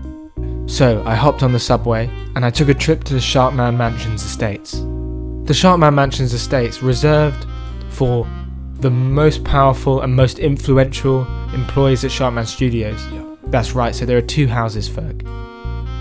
So 0.65 1.03
I 1.05 1.15
hopped 1.15 1.43
on 1.43 1.51
the 1.51 1.59
subway 1.59 2.09
and 2.35 2.45
I 2.45 2.49
took 2.49 2.69
a 2.69 2.73
trip 2.73 3.03
to 3.05 3.13
the 3.13 3.19
Sharkman 3.19 3.77
Mansions 3.77 4.23
estates. 4.23 4.79
The 4.79 5.53
Sharkman 5.53 5.93
Mansions 5.93 6.33
estates 6.33 6.81
reserved 6.81 7.45
for 7.89 8.27
the 8.79 8.89
most 8.89 9.43
powerful 9.43 10.01
and 10.01 10.15
most 10.15 10.39
influential 10.39 11.27
employees 11.53 12.03
at 12.03 12.11
Sharkman 12.11 12.47
Studios. 12.47 13.05
Yeah. 13.11 13.35
That's 13.47 13.73
right, 13.73 13.93
so 13.93 14.05
there 14.05 14.17
are 14.17 14.21
two 14.21 14.47
houses, 14.47 14.89
Ferg. 14.89 15.23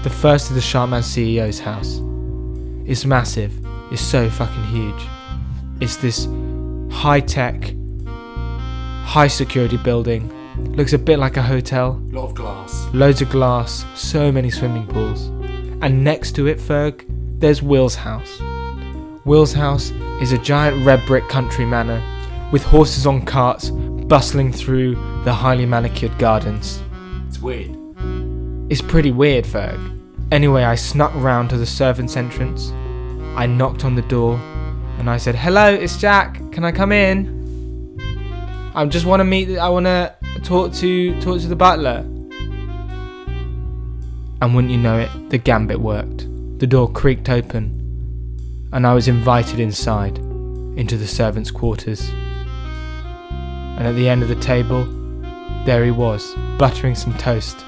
The 0.03 0.11
first 0.11 0.51
is 0.51 0.55
the 0.55 0.61
Sharkman 0.61 1.03
CEO's 1.03 1.59
house. 1.59 2.01
It's 2.91 3.05
massive, 3.05 3.53
it's 3.93 4.03
so 4.03 4.29
fucking 4.29 4.65
huge. 4.65 5.01
It's 5.81 5.95
this 5.95 6.27
high 6.91 7.21
tech, 7.21 7.73
high 9.05 9.29
security 9.29 9.77
building. 9.77 10.29
Looks 10.75 10.93
a 10.93 10.99
bit 10.99 11.21
like 11.21 11.37
a 11.37 11.43
hotel, 11.43 12.03
A 12.11 12.17
lot 12.17 12.25
of 12.25 12.35
glass. 12.35 12.89
loads 12.93 13.23
of 13.23 13.31
glass, 13.31 13.87
so 13.95 14.33
many 14.33 14.51
swimming 14.51 14.89
pools. 14.89 15.29
And 15.83 16.03
next 16.03 16.33
to 16.33 16.49
it, 16.49 16.59
Ferg, 16.59 17.05
there's 17.39 17.63
Will's 17.63 17.95
house. 17.95 18.41
Will's 19.25 19.53
house 19.53 19.93
is 20.21 20.33
a 20.33 20.39
giant 20.39 20.85
red 20.85 21.07
brick 21.07 21.29
country 21.29 21.65
manor 21.65 22.03
with 22.51 22.65
horses 22.65 23.07
on 23.07 23.25
carts 23.25 23.71
bustling 23.71 24.53
through 24.53 24.97
the 25.23 25.33
highly 25.33 25.65
manicured 25.65 26.19
gardens. 26.19 26.83
It's 27.29 27.39
weird. 27.39 27.71
It's 28.69 28.83
pretty 28.83 29.13
weird, 29.13 29.45
Ferg. 29.45 29.79
Anyway, 30.33 30.65
I 30.65 30.75
snuck 30.75 31.13
round 31.15 31.51
to 31.51 31.57
the 31.57 31.67
servants' 31.67 32.17
entrance. 32.17 32.73
I 33.37 33.47
knocked 33.47 33.85
on 33.85 33.95
the 33.95 34.03
door 34.03 34.35
and 34.99 35.09
I 35.09 35.17
said, 35.17 35.35
"Hello, 35.35 35.73
it's 35.73 35.97
Jack. 35.97 36.41
Can 36.53 36.65
I 36.65 36.73
come 36.73 36.93
in?" 36.93 37.39
I 38.75 38.85
just 38.87 39.07
want 39.07 39.21
to 39.21 39.25
meet. 39.25 39.59
I 39.59 39.69
want 39.69 39.87
to 39.87 40.15
talk 40.43 40.73
to 40.75 41.21
talk 41.21 41.41
to 41.41 41.49
the 41.49 41.57
butler. 41.57 42.05
And 44.43 44.55
wouldn't 44.55 44.73
you 44.73 44.79
know 44.79 44.99
it, 44.99 45.31
the 45.31 45.39
gambit 45.39 45.81
worked. 45.81 46.27
The 46.61 46.67
door 46.67 46.91
creaked 46.91 47.29
open, 47.29 48.69
and 48.73 48.87
I 48.87 48.95
was 48.95 49.09
invited 49.09 49.61
inside, 49.61 50.19
into 50.77 50.97
the 50.97 51.07
servants' 51.07 51.51
quarters. 51.51 52.09
And 53.31 53.87
at 53.87 53.95
the 53.95 54.09
end 54.09 54.23
of 54.23 54.29
the 54.29 54.35
table, 54.37 54.85
there 55.65 55.85
he 55.85 55.91
was, 55.91 56.35
buttering 56.59 56.95
some 56.95 57.17
toast. 57.19 57.65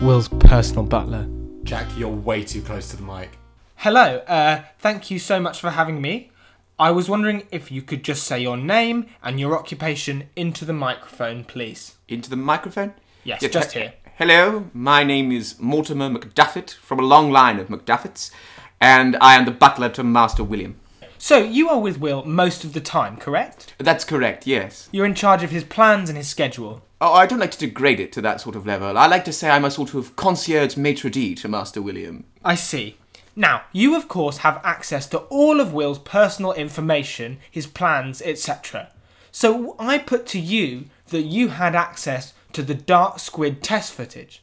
Will's 0.00 0.28
personal 0.28 0.84
butler. 0.84 1.28
Jack, 1.64 1.86
you're 1.96 2.08
way 2.08 2.44
too 2.44 2.62
close 2.62 2.88
to 2.90 2.96
the 2.96 3.02
mic. 3.02 3.38
Hello, 3.82 4.24
uh, 4.26 4.62
thank 4.80 5.08
you 5.08 5.20
so 5.20 5.38
much 5.38 5.60
for 5.60 5.70
having 5.70 6.00
me. 6.02 6.32
I 6.80 6.90
was 6.90 7.08
wondering 7.08 7.46
if 7.52 7.70
you 7.70 7.80
could 7.80 8.02
just 8.02 8.24
say 8.24 8.40
your 8.40 8.56
name 8.56 9.06
and 9.22 9.38
your 9.38 9.56
occupation 9.56 10.24
into 10.34 10.64
the 10.64 10.72
microphone, 10.72 11.44
please. 11.44 11.94
Into 12.08 12.28
the 12.28 12.34
microphone? 12.34 12.94
Yes, 13.22 13.40
Yeah, 13.40 13.50
just 13.50 13.76
uh, 13.76 13.78
here. 13.78 13.92
Hello, 14.16 14.68
my 14.74 15.04
name 15.04 15.30
is 15.30 15.60
Mortimer 15.60 16.10
McDuffett 16.10 16.74
from 16.74 16.98
a 16.98 17.04
long 17.04 17.30
line 17.30 17.60
of 17.60 17.68
McDuffets, 17.68 18.32
and 18.80 19.16
I 19.20 19.36
am 19.36 19.44
the 19.44 19.52
butler 19.52 19.90
to 19.90 20.02
Master 20.02 20.42
William. 20.42 20.80
So, 21.16 21.38
you 21.38 21.68
are 21.68 21.78
with 21.78 22.00
Will 22.00 22.24
most 22.24 22.64
of 22.64 22.72
the 22.72 22.80
time, 22.80 23.16
correct? 23.16 23.74
That's 23.78 24.04
correct, 24.04 24.44
yes. 24.44 24.88
You're 24.90 25.06
in 25.06 25.14
charge 25.14 25.44
of 25.44 25.52
his 25.52 25.62
plans 25.62 26.10
and 26.10 26.16
his 26.18 26.26
schedule. 26.26 26.82
Oh, 27.00 27.12
I 27.12 27.26
don't 27.26 27.38
like 27.38 27.52
to 27.52 27.58
degrade 27.58 28.00
it 28.00 28.10
to 28.14 28.20
that 28.22 28.40
sort 28.40 28.56
of 28.56 28.66
level. 28.66 28.98
I 28.98 29.06
like 29.06 29.24
to 29.26 29.32
say 29.32 29.48
I'm 29.48 29.64
a 29.64 29.70
sort 29.70 29.94
of 29.94 30.16
concierge 30.16 30.76
maitre 30.76 31.10
d' 31.10 31.36
to 31.36 31.46
Master 31.46 31.80
William. 31.80 32.24
I 32.44 32.56
see. 32.56 32.96
Now, 33.38 33.62
you 33.72 33.94
of 33.96 34.08
course 34.08 34.38
have 34.38 34.60
access 34.64 35.06
to 35.10 35.18
all 35.18 35.60
of 35.60 35.72
Will's 35.72 36.00
personal 36.00 36.52
information, 36.54 37.38
his 37.48 37.68
plans, 37.68 38.20
etc. 38.20 38.90
So 39.30 39.76
I 39.78 39.98
put 39.98 40.26
to 40.28 40.40
you 40.40 40.86
that 41.10 41.22
you 41.22 41.48
had 41.48 41.76
access 41.76 42.34
to 42.52 42.64
the 42.64 42.74
Dark 42.74 43.20
Squid 43.20 43.62
test 43.62 43.92
footage. 43.92 44.42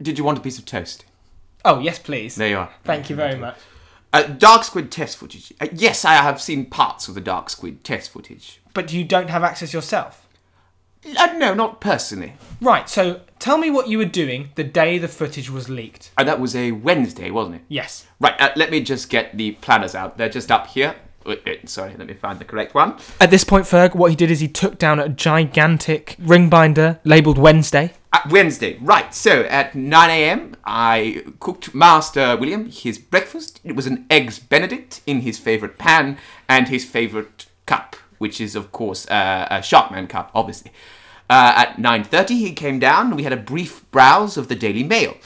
Did 0.00 0.16
you 0.16 0.24
want 0.24 0.38
a 0.38 0.40
piece 0.40 0.58
of 0.58 0.64
toast? 0.64 1.04
Oh, 1.62 1.78
yes, 1.78 1.98
please. 1.98 2.34
There 2.36 2.48
you 2.48 2.56
are. 2.56 2.70
Thank 2.84 3.10
you 3.10 3.16
very 3.16 3.36
much. 3.38 3.58
Uh, 4.14 4.22
dark 4.22 4.64
squid 4.64 4.90
test 4.90 5.16
footage. 5.16 5.52
Uh, 5.60 5.68
yes, 5.72 6.04
I 6.04 6.14
have 6.14 6.40
seen 6.40 6.66
parts 6.66 7.08
of 7.08 7.14
the 7.14 7.20
dark 7.20 7.48
squid 7.48 7.84
test 7.84 8.10
footage. 8.10 8.60
But 8.74 8.92
you 8.92 9.04
don't 9.04 9.30
have 9.30 9.44
access 9.44 9.72
yourself. 9.72 10.21
Uh, 11.04 11.32
no, 11.36 11.54
not 11.54 11.80
personally. 11.80 12.34
Right, 12.60 12.88
so 12.88 13.22
tell 13.38 13.58
me 13.58 13.70
what 13.70 13.88
you 13.88 13.98
were 13.98 14.04
doing 14.04 14.50
the 14.54 14.64
day 14.64 14.98
the 14.98 15.08
footage 15.08 15.50
was 15.50 15.68
leaked. 15.68 16.10
Uh, 16.16 16.24
that 16.24 16.40
was 16.40 16.54
a 16.54 16.72
Wednesday, 16.72 17.30
wasn't 17.30 17.56
it? 17.56 17.62
Yes. 17.68 18.06
Right, 18.20 18.40
uh, 18.40 18.50
let 18.56 18.70
me 18.70 18.80
just 18.80 19.08
get 19.08 19.36
the 19.36 19.52
planners 19.52 19.94
out. 19.94 20.16
They're 20.16 20.28
just 20.28 20.50
up 20.50 20.68
here. 20.68 20.94
Wait, 21.24 21.44
wait, 21.44 21.68
sorry, 21.68 21.94
let 21.96 22.08
me 22.08 22.14
find 22.14 22.38
the 22.38 22.44
correct 22.44 22.74
one. 22.74 22.96
At 23.20 23.30
this 23.30 23.44
point, 23.44 23.64
Ferg, 23.64 23.94
what 23.94 24.10
he 24.10 24.16
did 24.16 24.30
is 24.30 24.40
he 24.40 24.48
took 24.48 24.78
down 24.78 24.98
a 24.98 25.08
gigantic 25.08 26.16
ring 26.18 26.48
binder 26.48 27.00
labeled 27.04 27.38
Wednesday. 27.38 27.92
Uh, 28.12 28.20
Wednesday, 28.28 28.76
right. 28.80 29.14
So 29.14 29.42
at 29.44 29.74
9 29.74 30.10
a.m., 30.10 30.56
I 30.64 31.24
cooked 31.40 31.74
Master 31.74 32.36
William 32.36 32.68
his 32.68 32.98
breakfast. 32.98 33.60
It 33.64 33.76
was 33.76 33.86
an 33.86 34.06
eggs 34.10 34.38
Benedict 34.38 35.00
in 35.06 35.20
his 35.20 35.38
favorite 35.38 35.78
pan 35.78 36.18
and 36.48 36.68
his 36.68 36.84
favorite 36.84 37.46
cup, 37.66 37.96
which 38.22 38.40
is, 38.40 38.54
of 38.54 38.70
course, 38.70 39.04
uh, 39.10 39.48
a 39.50 39.56
Sharkman 39.56 40.08
cup, 40.08 40.30
obviously. 40.32 40.70
Uh, 41.28 41.52
at 41.56 41.76
9.30, 41.76 42.28
he 42.28 42.52
came 42.52 42.78
down 42.78 43.08
and 43.08 43.16
we 43.16 43.24
had 43.24 43.32
a 43.32 43.36
brief 43.36 43.84
browse 43.90 44.36
of 44.36 44.46
the 44.46 44.54
Daily 44.54 44.84
Mail. 44.84 45.16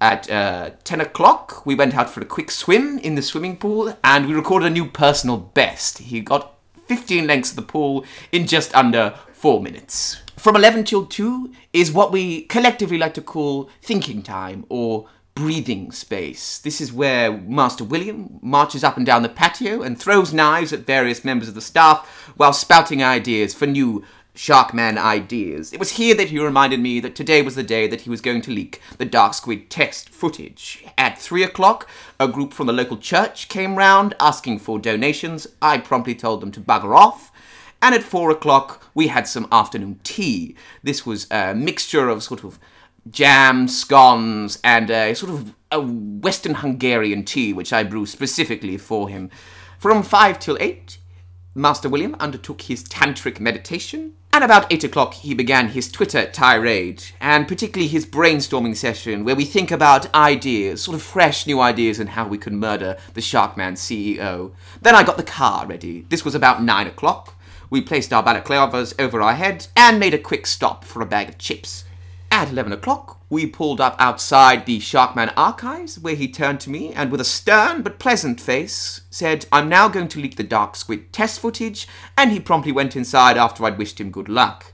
At 0.00 0.30
uh, 0.30 0.70
10 0.82 1.02
o'clock, 1.02 1.66
we 1.66 1.74
went 1.74 1.94
out 1.94 2.08
for 2.08 2.22
a 2.22 2.24
quick 2.24 2.50
swim 2.50 2.98
in 3.00 3.16
the 3.16 3.22
swimming 3.22 3.58
pool 3.58 3.94
and 4.02 4.26
we 4.26 4.32
recorded 4.32 4.66
a 4.66 4.70
new 4.70 4.86
personal 4.86 5.36
best. 5.36 5.98
He 5.98 6.22
got 6.22 6.54
15 6.86 7.26
lengths 7.26 7.50
of 7.50 7.56
the 7.56 7.62
pool 7.62 8.06
in 8.32 8.46
just 8.46 8.74
under 8.74 9.14
4 9.34 9.60
minutes. 9.60 10.22
From 10.38 10.56
11 10.56 10.84
till 10.84 11.04
2 11.04 11.52
is 11.74 11.92
what 11.92 12.12
we 12.12 12.42
collectively 12.46 12.96
like 12.96 13.12
to 13.14 13.20
call 13.20 13.68
thinking 13.82 14.22
time 14.22 14.64
or 14.70 15.06
breathing 15.38 15.92
space. 15.92 16.58
This 16.58 16.80
is 16.80 16.92
where 16.92 17.30
Master 17.30 17.84
William 17.84 18.40
marches 18.42 18.82
up 18.82 18.96
and 18.96 19.06
down 19.06 19.22
the 19.22 19.28
patio 19.28 19.82
and 19.82 19.96
throws 19.96 20.34
knives 20.34 20.72
at 20.72 20.80
various 20.80 21.24
members 21.24 21.46
of 21.46 21.54
the 21.54 21.60
staff 21.60 22.04
while 22.36 22.52
spouting 22.52 23.04
ideas 23.04 23.54
for 23.54 23.64
new 23.64 24.04
Sharkman 24.34 24.98
ideas. 24.98 25.72
It 25.72 25.78
was 25.78 25.92
here 25.92 26.16
that 26.16 26.30
he 26.30 26.40
reminded 26.40 26.80
me 26.80 26.98
that 26.98 27.14
today 27.14 27.40
was 27.42 27.54
the 27.54 27.62
day 27.62 27.86
that 27.86 28.00
he 28.00 28.10
was 28.10 28.20
going 28.20 28.42
to 28.42 28.50
leak 28.50 28.80
the 28.98 29.04
Dark 29.04 29.32
Squid 29.32 29.70
test 29.70 30.08
footage. 30.08 30.84
At 30.98 31.18
three 31.18 31.44
o'clock, 31.44 31.88
a 32.18 32.26
group 32.26 32.52
from 32.52 32.66
the 32.66 32.72
local 32.72 32.96
church 32.96 33.48
came 33.48 33.76
round 33.76 34.14
asking 34.18 34.58
for 34.58 34.80
donations. 34.80 35.46
I 35.62 35.78
promptly 35.78 36.16
told 36.16 36.40
them 36.40 36.50
to 36.50 36.60
bugger 36.60 36.96
off. 36.96 37.30
And 37.80 37.94
at 37.94 38.02
four 38.02 38.32
o'clock, 38.32 38.90
we 38.92 39.06
had 39.06 39.28
some 39.28 39.46
afternoon 39.52 40.00
tea. 40.02 40.56
This 40.82 41.06
was 41.06 41.28
a 41.30 41.54
mixture 41.54 42.08
of 42.08 42.24
sort 42.24 42.42
of 42.42 42.58
jam, 43.10 43.68
scones, 43.68 44.58
and 44.64 44.90
a 44.90 45.14
sort 45.14 45.32
of 45.32 45.54
a 45.70 45.80
Western 45.80 46.54
Hungarian 46.54 47.24
tea, 47.24 47.52
which 47.52 47.72
I 47.72 47.82
brew 47.82 48.06
specifically 48.06 48.76
for 48.76 49.08
him. 49.08 49.30
From 49.78 50.02
five 50.02 50.38
till 50.38 50.56
eight, 50.60 50.98
Master 51.54 51.88
William 51.88 52.14
undertook 52.20 52.62
his 52.62 52.84
tantric 52.84 53.40
meditation. 53.40 54.12
and 54.32 54.44
about 54.44 54.70
8 54.72 54.84
o'clock, 54.84 55.14
he 55.14 55.34
began 55.34 55.68
his 55.68 55.90
Twitter 55.90 56.26
tirade, 56.26 57.02
and 57.20 57.48
particularly 57.48 57.88
his 57.88 58.06
brainstorming 58.06 58.76
session, 58.76 59.24
where 59.24 59.34
we 59.34 59.44
think 59.44 59.70
about 59.72 60.14
ideas, 60.14 60.82
sort 60.82 60.94
of 60.94 61.02
fresh 61.02 61.46
new 61.46 61.60
ideas 61.60 61.98
and 61.98 62.10
how 62.10 62.28
we 62.28 62.38
could 62.38 62.52
murder 62.52 62.96
the 63.14 63.20
Sharkman 63.20 63.72
CEO. 63.72 64.52
Then 64.80 64.94
I 64.94 65.02
got 65.02 65.16
the 65.16 65.22
car 65.24 65.66
ready. 65.66 66.04
This 66.10 66.24
was 66.24 66.36
about 66.36 66.62
9 66.62 66.86
o'clock. 66.86 67.34
We 67.70 67.80
placed 67.80 68.12
our 68.12 68.22
balaclavas 68.22 68.94
over 69.00 69.20
our 69.20 69.34
heads 69.34 69.68
and 69.74 69.98
made 69.98 70.14
a 70.14 70.18
quick 70.18 70.46
stop 70.46 70.84
for 70.84 71.02
a 71.02 71.06
bag 71.06 71.28
of 71.28 71.38
chips. 71.38 71.84
At 72.38 72.52
11 72.52 72.72
o'clock, 72.72 73.20
we 73.28 73.46
pulled 73.46 73.80
up 73.80 73.96
outside 73.98 74.64
the 74.64 74.78
Sharkman 74.78 75.32
archives, 75.36 75.98
where 75.98 76.14
he 76.14 76.30
turned 76.30 76.60
to 76.60 76.70
me 76.70 76.92
and, 76.92 77.10
with 77.10 77.20
a 77.20 77.24
stern 77.24 77.82
but 77.82 77.98
pleasant 77.98 78.40
face, 78.40 79.00
said, 79.10 79.46
I'm 79.50 79.68
now 79.68 79.88
going 79.88 80.06
to 80.06 80.20
leak 80.20 80.36
the 80.36 80.44
Dark 80.44 80.76
Squid 80.76 81.12
test 81.12 81.40
footage, 81.40 81.88
and 82.16 82.30
he 82.30 82.38
promptly 82.38 82.70
went 82.70 82.94
inside 82.94 83.36
after 83.36 83.64
I'd 83.64 83.76
wished 83.76 84.00
him 84.00 84.12
good 84.12 84.28
luck. 84.28 84.72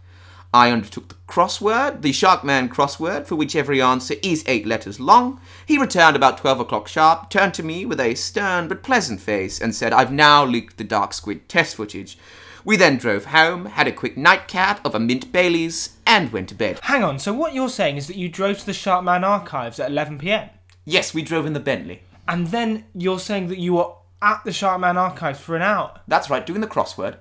I 0.53 0.71
undertook 0.73 1.09
the 1.09 1.15
crossword, 1.27 2.03
the 2.03 2.13
Sharkman 2.13 2.69
crossword, 2.69 3.27
for 3.27 3.37
which 3.37 3.57
every 3.57 3.81
answer 3.81 4.17
is 4.23 4.45
eight 4.47 4.67
letters 4.67 5.01
long. 5.01 5.41
He 5.65 5.79
returned 5.79 6.17
about 6.17 6.37
12 6.37 6.61
o'clock 6.61 6.87
sharp, 6.87 7.31
turned 7.31 7.55
to 7.55 7.63
me 7.63 7.87
with 7.87 7.99
a 7.99 8.15
stern 8.15 8.69
but 8.69 8.83
pleasant 8.83 9.23
face, 9.23 9.59
and 9.59 9.75
said, 9.75 9.95
I've 9.95 10.13
now 10.13 10.45
leaked 10.45 10.77
the 10.77 10.85
Dark 10.85 11.15
Squid 11.15 11.49
test 11.49 11.77
footage. 11.77 12.19
We 12.65 12.77
then 12.77 12.97
drove 12.97 13.27
home, 13.27 13.67
had 13.67 13.87
a 13.87 13.93
quick 13.93 14.17
nightcap 14.17 14.85
of 14.87 14.95
a 14.95 15.01
mint 15.01 15.31
Baileys, 15.33 15.97
and 16.07 16.33
went 16.33 16.49
to 16.49 16.55
bed. 16.55 16.81
Hang 16.83 17.05
on, 17.05 17.19
so 17.19 17.33
what 17.33 17.53
you're 17.55 17.69
saying 17.69 17.97
is 17.99 18.07
that 18.07 18.17
you 18.17 18.29
drove 18.29 18.59
to 18.61 18.67
the 18.67 18.73
Sharkman 18.73 19.23
archives 19.23 19.79
at 19.79 19.91
11 19.91 20.19
pm? 20.19 20.49
Yes, 20.87 21.13
we 21.13 21.23
drove 21.23 21.45
in 21.47 21.53
the 21.53 21.61
Bentley. 21.61 22.03
And 22.27 22.47
then 22.49 22.85
you're 22.95 23.19
saying 23.19 23.49
that 23.49 23.59
you 23.59 23.75
were 23.75 23.93
at 24.23 24.43
the 24.45 24.51
Sharkman 24.53 24.97
archives 24.97 25.41
for 25.41 25.55
an 25.57 25.63
hour 25.63 26.01
That's 26.09 26.31
right, 26.31 26.45
doing 26.47 26.63
the 26.63 26.67
crossword. 26.67 27.17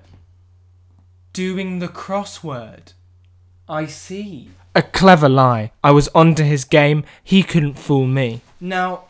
doing 1.34 1.78
the 1.80 1.88
crossword. 1.88 2.92
I 3.68 3.86
see. 3.86 4.50
A 4.74 4.82
clever 4.82 5.28
lie. 5.28 5.72
I 5.82 5.90
was 5.90 6.08
onto 6.14 6.42
his 6.44 6.64
game. 6.64 7.04
He 7.22 7.42
couldn't 7.42 7.74
fool 7.78 8.06
me. 8.06 8.40
Now, 8.60 9.04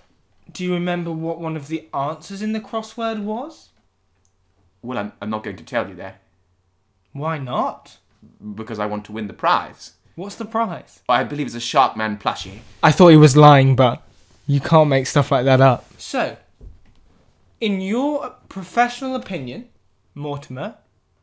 do 0.52 0.64
you 0.64 0.72
remember 0.74 1.10
what 1.12 1.40
one 1.40 1.56
of 1.56 1.68
the 1.68 1.88
answers 1.94 2.42
in 2.42 2.52
the 2.52 2.60
crossword 2.60 3.22
was? 3.22 3.70
Well, 4.82 4.98
I'm, 4.98 5.12
I'm 5.20 5.30
not 5.30 5.42
going 5.44 5.56
to 5.56 5.64
tell 5.64 5.88
you 5.88 5.94
there, 5.94 6.16
Why 7.14 7.38
not? 7.38 7.96
because 8.54 8.78
I 8.78 8.86
want 8.86 9.04
to 9.06 9.12
win 9.12 9.26
the 9.26 9.32
prize. 9.34 9.92
What's 10.14 10.36
the 10.36 10.44
prize? 10.44 11.00
I 11.08 11.24
believe 11.24 11.46
it's 11.46 11.54
a 11.54 11.58
Sharkman 11.58 12.20
plushie. 12.20 12.60
I 12.82 12.92
thought 12.92 13.08
he 13.08 13.16
was 13.16 13.36
lying, 13.36 13.74
but 13.76 14.02
you 14.46 14.60
can't 14.60 14.88
make 14.88 15.06
stuff 15.06 15.30
like 15.30 15.44
that 15.44 15.60
up. 15.60 15.84
So, 15.98 16.36
in 17.60 17.80
your 17.80 18.34
professional 18.48 19.16
opinion, 19.16 19.68
Mortimer, 20.14 20.76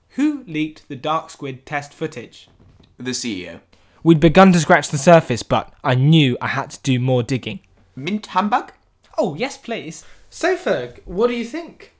who 0.09 0.43
leaked 0.45 0.87
the 0.89 0.95
Dark 0.95 1.29
Squid 1.29 1.65
test 1.65 1.93
footage? 1.93 2.49
The 2.97 3.11
CEO. 3.11 3.61
We'd 4.03 4.19
begun 4.19 4.51
to 4.53 4.59
scratch 4.59 4.89
the 4.89 4.97
surface, 4.97 5.43
but 5.43 5.73
I 5.83 5.95
knew 5.95 6.37
I 6.41 6.47
had 6.47 6.71
to 6.71 6.81
do 6.81 6.99
more 6.99 7.23
digging. 7.23 7.59
Mint 7.95 8.27
humbug? 8.27 8.73
Oh, 9.17 9.35
yes, 9.35 9.57
please. 9.57 10.03
So, 10.29 10.57
Ferg, 10.57 10.99
what 11.05 11.27
do 11.27 11.33
you 11.35 11.45
think? 11.45 11.93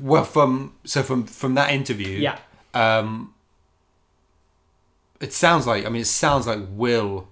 Well, 0.00 0.24
from 0.24 0.74
so 0.84 1.02
from 1.02 1.24
from 1.24 1.54
that 1.54 1.72
interview, 1.72 2.18
Yeah. 2.18 2.38
Um, 2.74 3.34
it 5.20 5.32
sounds 5.32 5.66
like 5.66 5.84
I 5.86 5.88
mean, 5.88 6.02
it 6.02 6.06
sounds 6.06 6.46
like 6.46 6.60
Will 6.70 7.28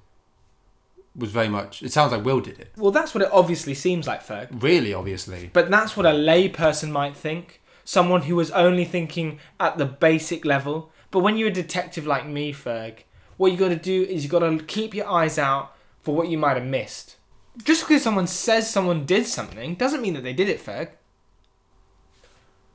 was 1.16 1.30
very 1.30 1.49
much. 1.49 1.83
It 1.83 1.92
sounds 1.92 2.12
like 2.12 2.25
Will 2.25 2.40
did 2.40 2.61
it. 2.61 2.73
Well, 2.76 2.92
that's 2.92 3.14
what 3.14 3.23
it 3.23 3.30
obviously 3.33 3.75
seems 3.75 4.07
like, 4.07 4.25
Ferg. 4.25 4.49
Really, 4.62 4.95
obviously. 4.95 5.50
But 5.52 5.71
that's 5.71 5.97
what 5.97 6.07
a 6.07 6.11
layperson 6.11 6.90
might 6.90 7.16
think. 7.16 7.61
Someone 7.85 8.23
who 8.23 8.37
was 8.37 8.50
only 8.52 8.85
thinking 8.85 9.40
at 9.59 9.78
the 9.78 9.87
basic 9.87 10.45
level. 10.45 10.92
But 11.11 11.21
when 11.21 11.37
you're 11.37 11.49
a 11.49 11.52
detective 11.52 12.07
like 12.07 12.26
me, 12.26 12.52
Ferg, 12.52 12.99
what 13.37 13.50
you 13.50 13.59
got 13.59 13.71
to 13.71 13.76
do 13.76 14.02
is 14.04 14.23
you 14.23 14.30
got 14.30 14.40
to 14.40 14.62
keep 14.64 14.95
your 14.95 15.09
eyes 15.09 15.38
out 15.38 15.75
for 16.02 16.14
what 16.14 16.28
you 16.28 16.38
might 16.38 16.57
have 16.57 16.66
missed. 16.66 17.16
Just 17.64 17.88
because 17.88 18.02
someone 18.02 18.26
says 18.26 18.71
someone 18.71 19.04
did 19.04 19.26
something 19.26 19.75
doesn't 19.75 20.02
mean 20.02 20.14
that 20.14 20.23
they 20.23 20.33
did 20.33 20.49
it, 20.49 20.64
Ferg. 20.64 20.90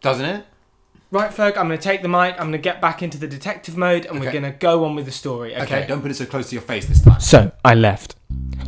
Doesn't 0.02 0.26
it? 0.26 0.46
Right, 1.14 1.30
Ferg, 1.30 1.58
I'm 1.58 1.68
going 1.68 1.78
to 1.78 1.84
take 1.84 2.02
the 2.02 2.08
mic, 2.08 2.34
I'm 2.40 2.48
going 2.48 2.54
to 2.54 2.58
get 2.58 2.82
back 2.82 3.04
into 3.04 3.20
the 3.20 3.28
detective 3.28 3.78
mode, 3.78 4.08
and 4.08 4.20
we're 4.20 4.30
Okay. 4.30 4.40
going 4.40 4.52
to 4.52 4.58
go 4.58 4.84
on 4.84 4.96
with 4.96 5.06
the 5.06 5.12
story, 5.12 5.54
Okay. 5.54 5.62
okay? 5.64 5.86
Don't 5.88 6.02
put 6.02 6.10
it 6.10 6.16
so 6.16 6.26
close 6.26 6.50
to 6.50 6.56
your 6.56 6.64
face 6.64 6.88
this 6.88 7.04
time. 7.04 7.20
So 7.20 7.52
I 7.64 7.76
left, 7.76 8.16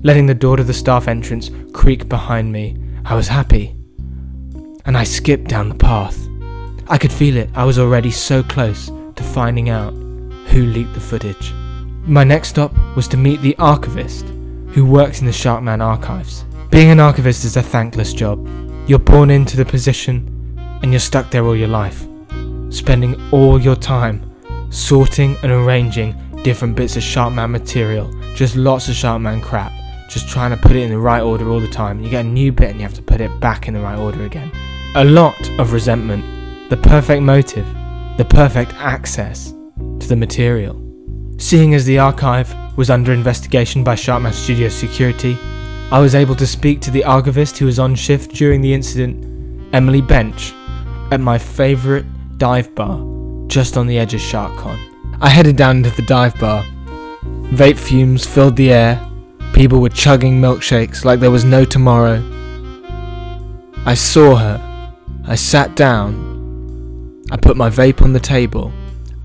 letting 0.03 0.27
the 0.27 0.35
door 0.35 0.55
to 0.57 0.63
the 0.63 0.71
staff 0.71 1.07
entrance 1.07 1.49
creak 1.73 2.07
behind 2.07 2.51
me. 2.51 2.77
I 3.03 3.15
was 3.15 3.27
happy. 3.29 3.75
And 4.85 4.95
I 4.95 5.05
skipped 5.05 5.47
down 5.47 5.69
the 5.69 5.75
path. 5.89 6.19
I 6.87 6.99
could 6.99 7.11
feel 7.11 7.35
it. 7.35 7.49
I 7.55 7.63
was 7.63 7.79
already 7.79 8.11
so 8.11 8.43
close 8.43 8.91
to 9.15 9.23
finding 9.23 9.69
out 9.69 9.93
who 10.49 10.67
leaked 10.67 10.93
the 10.93 10.99
footage. 10.99 11.51
My 12.03 12.23
next 12.23 12.49
stop 12.49 12.71
was 12.95 13.07
to 13.07 13.17
meet 13.17 13.41
the 13.41 13.55
archivist 13.57 14.27
who 14.67 14.85
works 14.85 15.19
in 15.19 15.25
the 15.25 15.33
Sharkman 15.33 15.81
archives. 15.81 16.45
Being 16.69 16.91
an 16.91 16.99
archivist 16.99 17.43
is 17.43 17.57
a 17.57 17.63
thankless 17.63 18.13
job. 18.13 18.47
You're 18.87 18.99
born 18.99 19.31
into 19.31 19.57
the 19.57 19.65
position 19.65 20.29
and 20.83 20.91
you're 20.93 20.99
stuck 20.99 21.31
there 21.31 21.43
all 21.43 21.55
your 21.55 21.69
life, 21.69 22.05
spending 22.75 23.15
all 23.31 23.59
your 23.59 23.75
time 23.75 24.31
sorting 24.69 25.37
and 25.43 25.51
arranging 25.51 26.15
different 26.43 26.75
bits 26.75 26.95
of 26.95 27.03
Sharkman 27.03 27.49
material, 27.49 28.11
just 28.35 28.55
lots 28.55 28.89
of 28.89 28.95
Sharkman 28.95 29.41
crap, 29.41 29.71
just 30.09 30.27
trying 30.27 30.51
to 30.51 30.57
put 30.57 30.73
it 30.73 30.83
in 30.83 30.89
the 30.89 30.97
right 30.97 31.21
order 31.21 31.49
all 31.49 31.59
the 31.59 31.67
time. 31.67 32.03
You 32.03 32.09
get 32.09 32.25
a 32.25 32.27
new 32.27 32.51
bit 32.51 32.71
and 32.71 32.79
you 32.79 32.83
have 32.83 32.93
to 32.95 33.01
put 33.01 33.21
it 33.21 33.39
back 33.39 33.67
in 33.67 33.73
the 33.73 33.79
right 33.79 33.97
order 33.97 34.23
again. 34.25 34.51
A 34.95 35.03
lot 35.03 35.49
of 35.57 35.73
resentment, 35.73 36.69
the 36.69 36.77
perfect 36.77 37.23
motive, 37.23 37.65
the 38.17 38.25
perfect 38.25 38.73
access 38.73 39.51
to 39.99 40.07
the 40.07 40.15
material. 40.15 40.81
Seeing 41.37 41.73
as 41.73 41.85
the 41.85 41.99
archive 41.99 42.53
was 42.77 42.89
under 42.89 43.13
investigation 43.13 43.83
by 43.83 43.95
Sharkman 43.95 44.33
Studio 44.33 44.69
Security, 44.69 45.37
I 45.91 45.99
was 45.99 46.15
able 46.15 46.35
to 46.35 46.47
speak 46.47 46.81
to 46.81 46.91
the 46.91 47.03
archivist 47.03 47.57
who 47.57 47.65
was 47.65 47.79
on 47.79 47.95
shift 47.95 48.33
during 48.33 48.61
the 48.61 48.73
incident, 48.73 49.73
Emily 49.73 50.01
Bench, 50.01 50.53
at 51.11 51.19
my 51.19 51.37
favourite 51.37 52.05
dive 52.37 52.73
bar 52.75 52.99
just 53.47 53.77
on 53.77 53.87
the 53.87 53.97
edge 53.97 54.13
of 54.13 54.21
SharkCon. 54.21 55.17
I 55.21 55.29
headed 55.29 55.55
down 55.55 55.77
into 55.77 55.91
the 55.91 56.01
dive 56.01 56.37
bar. 56.39 56.63
Vape 57.53 57.77
fumes 57.77 58.25
filled 58.25 58.55
the 58.55 58.73
air. 58.73 59.09
People 59.53 59.79
were 59.79 59.89
chugging 59.89 60.41
milkshakes 60.41 61.05
like 61.05 61.19
there 61.19 61.31
was 61.31 61.45
no 61.45 61.63
tomorrow. 61.63 62.21
I 63.85 63.93
saw 63.93 64.35
her. 64.35 64.93
I 65.25 65.35
sat 65.35 65.75
down. 65.75 67.23
I 67.31 67.37
put 67.37 67.55
my 67.55 67.69
vape 67.69 68.01
on 68.01 68.13
the 68.13 68.19
table 68.19 68.71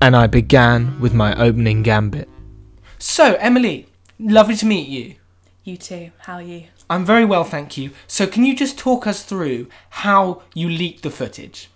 and 0.01 0.15
I 0.15 0.27
began 0.27 0.99
with 0.99 1.13
my 1.13 1.35
opening 1.35 1.83
gambit. 1.83 2.29
So, 2.99 3.35
Emily, 3.35 3.87
lovely 4.19 4.55
to 4.57 4.65
meet 4.65 4.87
you. 4.87 5.15
You 5.63 5.77
too. 5.77 6.11
How 6.19 6.35
are 6.35 6.41
you? 6.41 6.65
I'm 6.89 7.05
very 7.05 7.25
well, 7.25 7.43
thank 7.43 7.75
you. 7.77 7.91
So, 8.07 8.27
can 8.27 8.45
you 8.45 8.55
just 8.55 8.77
talk 8.77 9.07
us 9.07 9.23
through 9.23 9.67
how 9.89 10.43
you 10.53 10.69
leaked 10.69 11.01
the 11.03 11.09
footage? 11.09 11.70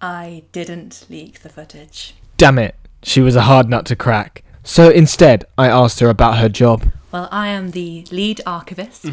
I 0.00 0.44
didn't 0.52 1.06
leak 1.08 1.40
the 1.40 1.48
footage. 1.48 2.14
Damn 2.36 2.58
it, 2.58 2.74
she 3.02 3.20
was 3.20 3.36
a 3.36 3.42
hard 3.42 3.68
nut 3.68 3.86
to 3.86 3.96
crack. 3.96 4.42
So 4.62 4.90
instead, 4.90 5.44
I 5.58 5.68
asked 5.68 6.00
her 6.00 6.08
about 6.08 6.38
her 6.38 6.48
job. 6.48 6.90
Well, 7.12 7.28
I 7.30 7.48
am 7.48 7.72
the 7.72 8.06
lead 8.10 8.40
archivist, 8.46 9.06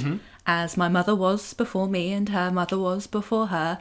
as 0.46 0.78
my 0.78 0.88
mother 0.88 1.16
was 1.16 1.54
before 1.54 1.88
me 1.88 2.14
and 2.14 2.30
her 2.30 2.52
mother 2.52 2.78
was 2.78 3.08
before 3.08 3.48
her. 3.48 3.80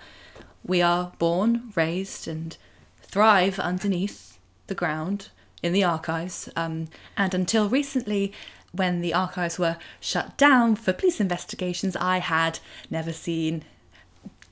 We 0.64 0.82
are 0.82 1.12
born, 1.18 1.72
raised, 1.76 2.26
and 2.26 2.56
thrive 3.02 3.58
underneath 3.58 4.38
the 4.66 4.74
ground 4.74 5.28
in 5.62 5.72
the 5.72 5.84
archives. 5.84 6.48
Um, 6.56 6.88
and 7.16 7.34
until 7.34 7.68
recently, 7.68 8.32
when 8.72 9.00
the 9.00 9.14
archives 9.14 9.58
were 9.58 9.76
shut 10.00 10.36
down 10.36 10.76
for 10.76 10.92
police 10.92 11.20
investigations, 11.20 11.96
I 11.96 12.18
had 12.18 12.58
never 12.90 13.12
seen 13.12 13.64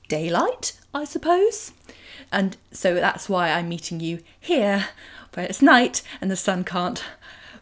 daylight, 0.07 0.73
I 0.93 1.05
suppose. 1.05 1.73
And 2.31 2.57
so 2.71 2.95
that's 2.95 3.29
why 3.29 3.51
I'm 3.51 3.69
meeting 3.69 3.99
you 3.99 4.19
here, 4.39 4.87
where 5.33 5.45
it's 5.45 5.61
night 5.61 6.01
and 6.21 6.29
the 6.29 6.35
sun 6.35 6.63
can't 6.63 7.03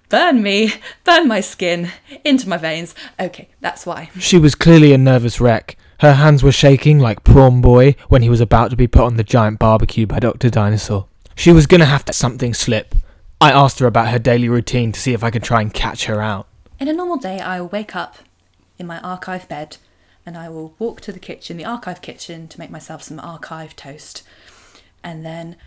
burn 0.09 0.43
me, 0.43 0.73
burn 1.03 1.27
my 1.27 1.41
skin 1.41 1.91
into 2.23 2.47
my 2.47 2.57
veins. 2.57 2.93
Okay, 3.19 3.49
that's 3.61 3.85
why. 3.85 4.09
She 4.19 4.37
was 4.37 4.55
clearly 4.55 4.93
a 4.93 4.97
nervous 4.97 5.41
wreck. 5.41 5.77
Her 5.99 6.13
hands 6.13 6.43
were 6.43 6.51
shaking 6.51 6.99
like 6.99 7.23
Prawn 7.23 7.61
Boy 7.61 7.95
when 8.09 8.21
he 8.21 8.29
was 8.29 8.41
about 8.41 8.69
to 8.71 8.75
be 8.75 8.87
put 8.87 9.05
on 9.05 9.17
the 9.17 9.23
giant 9.23 9.59
barbecue 9.59 10.05
by 10.05 10.19
Dr. 10.19 10.49
Dinosaur. 10.49 11.07
She 11.35 11.51
was 11.51 11.65
gonna 11.65 11.85
have 11.85 12.05
to 12.05 12.13
something 12.13 12.53
slip. 12.53 12.93
I 13.41 13.51
asked 13.51 13.79
her 13.79 13.87
about 13.87 14.09
her 14.09 14.19
daily 14.19 14.49
routine 14.49 14.91
to 14.91 14.99
see 14.99 15.13
if 15.13 15.23
I 15.23 15.31
could 15.31 15.43
try 15.43 15.61
and 15.61 15.73
catch 15.73 16.05
her 16.05 16.21
out. 16.21 16.47
In 16.79 16.87
a 16.87 16.93
normal 16.93 17.17
day, 17.17 17.39
I 17.39 17.59
will 17.59 17.69
wake 17.69 17.95
up 17.95 18.17
in 18.77 18.85
my 18.85 18.99
archive 18.99 19.47
bed 19.47 19.77
and 20.25 20.37
I 20.37 20.49
will 20.49 20.75
walk 20.79 21.01
to 21.01 21.11
the 21.11 21.19
kitchen, 21.19 21.57
the 21.57 21.65
archive 21.65 22.01
kitchen, 22.01 22.47
to 22.47 22.59
make 22.59 22.69
myself 22.69 23.03
some 23.03 23.19
archive 23.19 23.75
toast. 23.75 24.23
And 25.03 25.25
then 25.25 25.57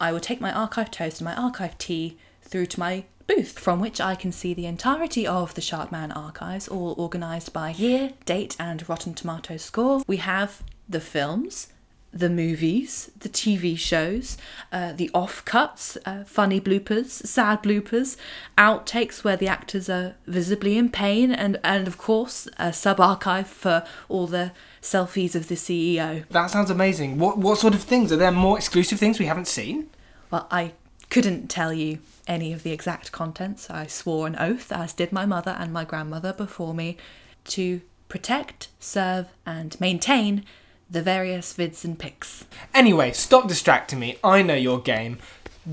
I 0.00 0.12
will 0.12 0.20
take 0.20 0.40
my 0.40 0.52
archive 0.52 0.90
toast 0.90 1.20
and 1.20 1.26
my 1.26 1.34
archive 1.34 1.78
tea 1.78 2.18
through 2.42 2.66
to 2.66 2.80
my 2.80 3.04
booth, 3.26 3.58
from 3.58 3.80
which 3.80 4.00
I 4.00 4.14
can 4.14 4.32
see 4.32 4.52
the 4.52 4.66
entirety 4.66 5.26
of 5.26 5.54
the 5.54 5.60
Sharkman 5.60 6.12
archives, 6.12 6.68
all 6.68 6.94
organised 6.98 7.52
by 7.52 7.70
year, 7.70 8.12
date, 8.26 8.56
and 8.58 8.86
Rotten 8.88 9.14
Tomatoes 9.14 9.62
score. 9.62 10.02
We 10.06 10.18
have 10.18 10.62
the 10.88 11.00
films, 11.00 11.71
the 12.12 12.28
movies, 12.28 13.10
the 13.18 13.28
TV 13.28 13.76
shows, 13.78 14.36
uh, 14.70 14.92
the 14.92 15.10
offcuts, 15.14 15.96
uh, 16.04 16.24
funny 16.24 16.60
bloopers, 16.60 17.08
sad 17.26 17.62
bloopers, 17.62 18.16
outtakes 18.58 19.24
where 19.24 19.36
the 19.36 19.48
actors 19.48 19.88
are 19.88 20.14
visibly 20.26 20.76
in 20.76 20.90
pain, 20.90 21.32
and, 21.32 21.58
and 21.64 21.88
of 21.88 21.96
course, 21.96 22.48
a 22.58 22.72
sub 22.72 23.00
archive 23.00 23.46
for 23.46 23.84
all 24.08 24.26
the 24.26 24.52
selfies 24.82 25.34
of 25.34 25.48
the 25.48 25.54
CEO. 25.54 26.28
That 26.28 26.50
sounds 26.50 26.70
amazing. 26.70 27.18
What 27.18 27.38
what 27.38 27.58
sort 27.58 27.74
of 27.74 27.82
things? 27.82 28.12
Are 28.12 28.16
there 28.16 28.30
more 28.30 28.58
exclusive 28.58 28.98
things 28.98 29.18
we 29.18 29.26
haven't 29.26 29.48
seen? 29.48 29.88
Well, 30.30 30.46
I 30.50 30.72
couldn't 31.08 31.48
tell 31.48 31.72
you 31.72 31.98
any 32.26 32.52
of 32.52 32.62
the 32.62 32.72
exact 32.72 33.10
contents. 33.12 33.70
I 33.70 33.86
swore 33.86 34.26
an 34.26 34.36
oath, 34.38 34.70
as 34.70 34.92
did 34.92 35.12
my 35.12 35.24
mother 35.24 35.56
and 35.58 35.72
my 35.72 35.84
grandmother 35.84 36.32
before 36.32 36.74
me, 36.74 36.96
to 37.44 37.80
protect, 38.08 38.68
serve, 38.78 39.28
and 39.46 39.80
maintain 39.80 40.44
the 40.92 41.02
various 41.02 41.54
vids 41.54 41.84
and 41.84 41.98
pics. 41.98 42.44
Anyway, 42.74 43.12
stop 43.12 43.48
distracting 43.48 43.98
me. 43.98 44.18
I 44.22 44.42
know 44.42 44.54
your 44.54 44.80
game. 44.80 45.18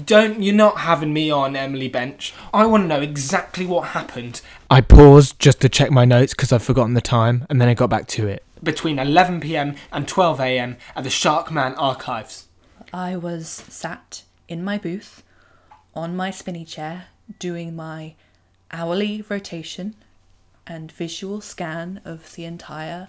Don't 0.06 0.42
you're 0.42 0.56
not 0.56 0.80
having 0.80 1.14
me 1.14 1.30
on 1.32 1.56
Emily 1.56 1.88
Bench. 1.88 2.34
I 2.54 2.66
want 2.66 2.84
to 2.84 2.88
know 2.88 3.02
exactly 3.02 3.66
what 3.66 3.90
happened 3.90 4.42
I 4.72 4.82
paused 4.82 5.40
just 5.40 5.62
to 5.62 5.70
check 5.70 5.90
my 5.90 6.06
notes 6.06 6.34
because 6.36 6.54
I'd 6.54 6.62
forgotten 6.62 6.94
the 6.94 7.02
time, 7.02 7.48
and 7.50 7.60
then 7.60 7.68
I 7.68 7.74
got 7.74 7.90
back 7.90 8.08
to 8.10 8.28
it. 8.28 8.44
between 8.62 9.00
11 9.00 9.40
p.m. 9.40 9.76
and 9.92 10.08
12 10.08 10.40
a.m. 10.42 10.78
at 10.96 11.04
the 11.04 11.10
Sharkman 11.10 11.74
archives. 11.78 12.48
I 12.94 13.16
was 13.16 13.48
sat 13.50 14.24
in 14.48 14.64
my 14.64 14.78
booth 14.78 15.24
on 15.96 16.16
my 16.16 16.30
spinny 16.30 16.66
chair 16.66 17.06
doing 17.40 17.76
my 17.76 18.14
hourly 18.72 19.24
rotation 19.28 19.96
and 20.68 20.92
visual 20.92 21.42
scan 21.42 22.00
of 22.06 22.36
the 22.36 22.46
entire 22.46 23.08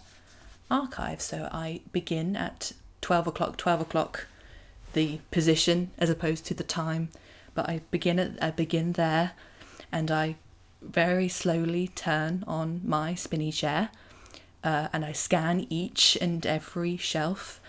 archive. 0.71 1.21
So 1.21 1.49
I 1.53 1.81
begin 1.93 2.37
at 2.37 2.73
12 3.01 3.27
o'clock, 3.29 3.57
12 3.57 3.81
o'clock, 3.81 4.27
the 4.93 5.21
position 5.31 5.91
as 5.99 6.11
opposed 6.11 6.47
to 6.47 6.55
the 6.55 6.65
time, 6.65 7.11
but 7.55 7.69
I 7.69 7.83
begin 7.91 8.19
at 8.19 8.43
I 8.43 8.51
begin 8.51 8.93
there 8.93 9.33
and 9.93 10.11
I 10.11 10.37
very 10.83 11.29
slowly 11.29 11.89
turn 11.89 12.45
on 12.47 12.81
my 12.85 13.15
spinny 13.15 13.53
chair 13.53 13.91
uh, 14.65 14.89
and 14.93 15.05
I 15.05 15.13
scan 15.13 15.67
each 15.71 16.17
and 16.21 16.45
every 16.47 16.97
shelf 16.97 17.61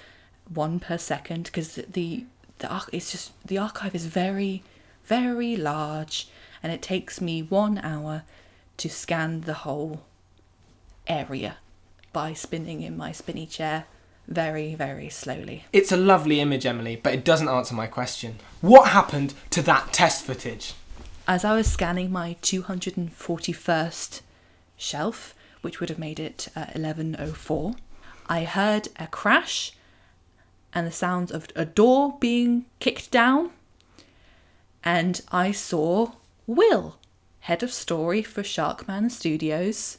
one 0.54 0.80
per 0.80 0.98
second 0.98 1.44
because 1.46 1.76
the 1.76 2.26
the 2.60 2.84
it's 2.92 3.12
just 3.12 3.32
the 3.46 3.58
archive 3.58 3.96
is 3.96 4.06
very 4.06 4.64
very 5.06 5.56
large 5.56 6.28
and 6.62 6.72
it 6.72 6.82
takes 6.82 7.20
me 7.20 7.42
one 7.42 7.80
hour 7.80 8.24
to 8.78 8.90
scan 8.90 9.42
the 9.42 9.54
whole 9.54 10.02
area 11.08 11.58
by 12.13 12.34
spinning 12.34 12.82
in 12.82 12.97
my 12.97 13.12
spinny 13.12 13.45
chair 13.45 13.86
very 14.28 14.76
very 14.76 15.10
slowly 15.10 15.65
It's 15.74 15.91
a 15.91 15.97
lovely 15.97 16.39
image, 16.39 16.65
Emily, 16.65 16.95
but 16.95 17.13
it 17.13 17.26
doesn't 17.26 17.50
answer 17.50 17.74
my 17.74 17.88
question. 17.88 18.39
What 18.62 18.89
happened 18.89 19.34
to 19.50 19.62
that 19.63 19.91
test 19.93 20.24
footage? 20.26 20.74
as 21.28 21.45
i 21.45 21.56
was 21.56 21.71
scanning 21.71 22.12
my 22.12 22.36
241st 22.41 24.21
shelf 24.76 25.36
which 25.62 25.80
would 25.80 25.88
have 25.89 26.00
made 26.00 26.19
it 26.19 26.47
uh, 26.56 26.65
1104 26.74 27.76
i 28.28 28.43
heard 28.43 28.88
a 28.97 29.06
crash 29.06 29.74
and 30.74 30.88
the 30.88 30.91
sounds 30.91 31.32
of 31.32 31.47
a 31.56 31.63
door 31.63 32.17
being 32.19 32.65
kicked 32.80 33.12
down 33.12 33.52
and 34.84 35.21
I 35.32 35.52
saw 35.52 36.13
Will, 36.47 36.97
head 37.41 37.62
of 37.63 37.71
story 37.71 38.24
for 38.24 38.41
Sharkman 38.43 39.10
Studios, 39.12 39.97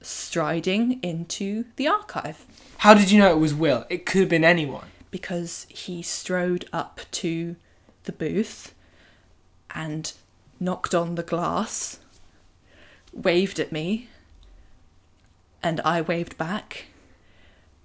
striding 0.00 0.98
into 1.02 1.64
the 1.76 1.86
archive 1.88 2.46
How 2.78 2.94
did 2.94 3.10
you 3.10 3.18
know 3.18 3.30
it 3.32 3.38
was 3.38 3.54
Will? 3.54 3.84
It 3.90 4.06
could 4.06 4.20
have 4.22 4.28
been 4.30 4.44
anyone. 4.44 4.86
because 5.10 5.66
he 5.68 6.02
strode 6.02 6.66
up 6.72 7.00
to 7.10 7.56
the 8.04 8.12
booth 8.12 8.74
and 9.74 10.12
knocked 10.58 10.94
on 10.94 11.14
the 11.16 11.22
glass, 11.22 11.98
waved 13.12 13.58
at 13.58 13.72
me, 13.72 14.08
and 15.62 15.80
I 15.80 16.00
waved 16.00 16.38
back. 16.38 16.86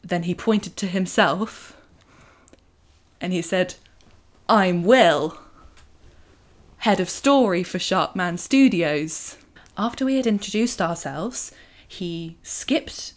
Then 0.02 0.24
he 0.24 0.36
pointed 0.36 0.78
to 0.78 0.88
himself 0.88 1.76
and 3.20 3.34
he 3.34 3.42
said, 3.42 3.76
I'm 4.48 4.84
Will, 4.84 5.40
head 6.80 7.00
of 7.00 7.10
story 7.10 7.64
for 7.64 7.80
Sharkman 7.80 8.38
Studios. 8.38 9.38
After 9.78 10.06
we 10.06 10.18
had 10.18 10.28
introduced 10.28 10.82
ourselves, 10.82 11.52
he 11.96 12.38
skipped 12.44 13.14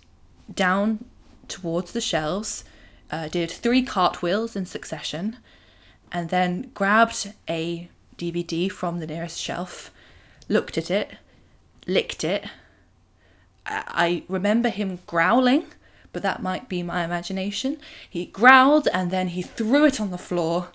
down 0.53 1.05
towards 1.49 1.93
the 1.93 2.01
shelves, 2.01 2.65
uh, 3.11 3.29
did 3.29 3.51
three 3.51 3.83
cartwheels 3.83 4.55
in 4.55 4.67
succession, 4.67 5.37
and 6.13 6.29
then 6.31 6.71
grabbed 6.75 7.33
a 7.49 7.89
DVD 8.17 8.71
from 8.71 8.99
the 8.99 9.07
nearest 9.07 9.41
shelf, 9.41 9.91
looked 10.49 10.79
at 10.79 10.91
it, 10.91 11.17
licked 11.87 12.25
it. 12.25 12.45
I 13.67 13.85
I 13.89 14.23
remember 14.29 14.69
him 14.69 15.01
growling, 15.07 15.67
but 16.13 16.23
that 16.23 16.43
might 16.43 16.69
be 16.69 16.83
my 16.83 17.05
imagination. 17.05 17.79
He 18.09 18.27
growled 18.27 18.89
and 18.93 19.11
then 19.11 19.29
he 19.29 19.43
threw 19.43 19.85
it 19.85 20.01
on 20.01 20.11
the 20.11 20.19
floor, 20.19 20.69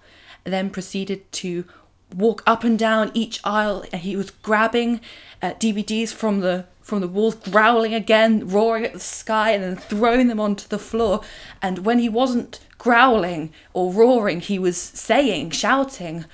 then 0.43 0.69
proceeded 0.69 1.31
to 1.43 1.65
walk 2.13 2.43
up 2.45 2.63
and 2.63 2.77
down 2.77 3.11
each 3.13 3.39
aisle. 3.43 3.83
And 3.91 4.01
he 4.01 4.15
was 4.15 4.29
grabbing 4.29 5.01
uh, 5.41 5.53
DVDs 5.53 6.13
from 6.13 6.41
the 6.41 6.65
from 6.83 6.99
the 7.01 7.07
walls, 7.07 7.35
growling 7.35 7.93
again, 7.93 8.47
roaring 8.47 8.85
at 8.85 8.93
the 8.93 8.99
sky, 8.99 9.51
and 9.51 9.63
then 9.63 9.75
throwing 9.77 10.27
them 10.27 10.39
onto 10.39 10.67
the 10.67 10.77
floor. 10.77 11.21
And 11.61 11.79
when 11.79 11.97
he 11.97 12.09
wasn't 12.09 12.59
growling 12.77 13.51
or 13.73 13.91
roaring, 13.91 14.41
he 14.41 14.59
was 14.59 14.77
saying, 14.77 15.51
shouting, 15.51 16.25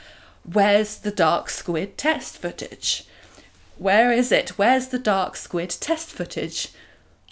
"Where's 0.44 0.98
the 0.98 1.12
dark 1.12 1.50
squid 1.50 1.98
test 1.98 2.38
footage?" 2.38 3.06
Where 3.78 4.12
is 4.12 4.32
it? 4.32 4.58
Where's 4.58 4.88
the 4.88 5.00
dark 5.00 5.38
squid 5.38 5.70
test 5.70 6.10
footage? 6.10 6.70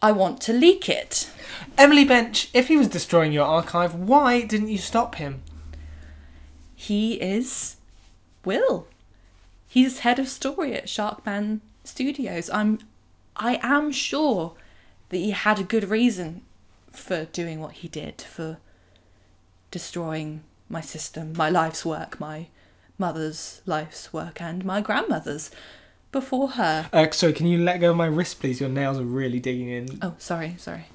I 0.01 0.11
want 0.11 0.39
to 0.41 0.53
leak 0.53 0.87
it. 0.87 1.29
Emily 1.77 2.05
Bench, 2.05 2.49
if 2.53 2.67
he 2.67 2.77
was 2.77 2.87
destroying 2.87 3.33
your 3.33 3.45
archive, 3.45 3.95
why 3.95 4.41
didn't 4.43 4.69
you 4.69 4.77
stop 4.77 5.15
him? 5.15 5.41
He 6.75 7.15
is 7.15 7.77
Will. 8.45 8.87
He's 9.67 9.99
head 9.99 10.19
of 10.19 10.29
story 10.29 10.73
at 10.73 10.87
Sharkman 10.87 11.59
Studios. 11.83 12.49
I'm 12.51 12.79
I 13.37 13.59
am 13.61 13.91
sure 13.91 14.53
that 15.09 15.17
he 15.17 15.31
had 15.31 15.59
a 15.59 15.63
good 15.63 15.89
reason 15.89 16.41
for 16.91 17.25
doing 17.25 17.59
what 17.59 17.73
he 17.73 17.87
did, 17.87 18.21
for 18.21 18.57
destroying 19.71 20.43
my 20.69 20.81
system, 20.81 21.33
my 21.35 21.49
life's 21.49 21.85
work, 21.85 22.19
my 22.19 22.47
mother's 22.97 23.61
life's 23.65 24.11
work, 24.11 24.41
and 24.41 24.65
my 24.65 24.81
grandmother's 24.81 25.51
before 26.11 26.49
her. 26.49 26.89
Uh, 26.91 27.09
sorry, 27.11 27.33
can 27.33 27.47
you 27.47 27.59
let 27.59 27.79
go 27.79 27.91
of 27.91 27.97
my 27.97 28.07
wrist, 28.07 28.39
please? 28.39 28.59
Your 28.59 28.69
nails 28.69 28.99
are 28.99 29.03
really 29.03 29.39
digging 29.39 29.69
in. 29.69 29.99
Oh, 30.01 30.15
sorry, 30.17 30.55
sorry. 30.57 30.85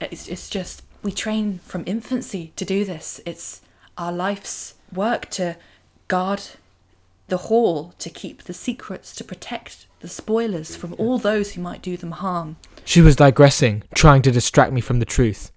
It's 0.00 0.28
it's 0.28 0.48
just 0.48 0.82
we 1.02 1.12
train 1.12 1.60
from 1.64 1.84
infancy 1.86 2.52
to 2.56 2.64
do 2.64 2.84
this. 2.84 3.20
It's 3.26 3.60
our 3.98 4.12
life's 4.12 4.74
work 4.92 5.28
to 5.30 5.56
guard 6.08 6.42
the 7.28 7.36
hall, 7.36 7.94
to 7.98 8.10
keep 8.10 8.44
the 8.44 8.54
secrets, 8.54 9.14
to 9.16 9.24
protect 9.24 9.86
the 10.00 10.08
spoilers 10.08 10.74
from 10.74 10.94
all 10.98 11.18
those 11.18 11.52
who 11.52 11.60
might 11.60 11.82
do 11.82 11.96
them 11.96 12.12
harm. 12.12 12.56
She 12.84 13.00
was 13.00 13.16
digressing, 13.16 13.82
trying 13.94 14.22
to 14.22 14.30
distract 14.30 14.72
me 14.72 14.80
from 14.80 14.98
the 14.98 15.04
truth. 15.04 15.52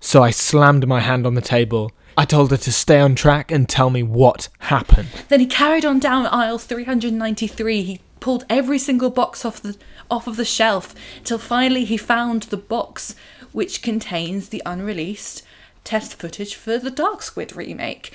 So 0.00 0.22
I 0.22 0.30
slammed 0.30 0.86
my 0.86 1.00
hand 1.00 1.26
on 1.26 1.34
the 1.34 1.40
table. 1.40 1.90
I 2.16 2.24
told 2.24 2.50
her 2.50 2.56
to 2.56 2.72
stay 2.72 3.00
on 3.00 3.14
track 3.14 3.50
and 3.50 3.68
tell 3.68 3.90
me 3.90 4.02
what 4.02 4.48
happened. 4.58 5.08
Then 5.28 5.40
he 5.40 5.46
carried 5.46 5.84
on 5.84 5.98
down 5.98 6.26
aisle 6.26 6.58
393. 6.58 7.82
He 7.82 8.00
pulled 8.20 8.44
every 8.50 8.78
single 8.78 9.10
box 9.10 9.44
off 9.44 9.62
the 9.62 9.76
off 10.10 10.26
of 10.26 10.36
the 10.36 10.44
shelf 10.44 10.94
till 11.24 11.38
finally 11.38 11.84
he 11.84 11.96
found 11.96 12.44
the 12.44 12.56
box 12.56 13.14
which 13.52 13.82
contains 13.82 14.48
the 14.48 14.62
unreleased 14.66 15.42
test 15.84 16.14
footage 16.14 16.54
for 16.54 16.78
the 16.78 16.90
Dark 16.90 17.22
Squid 17.22 17.54
remake. 17.56 18.12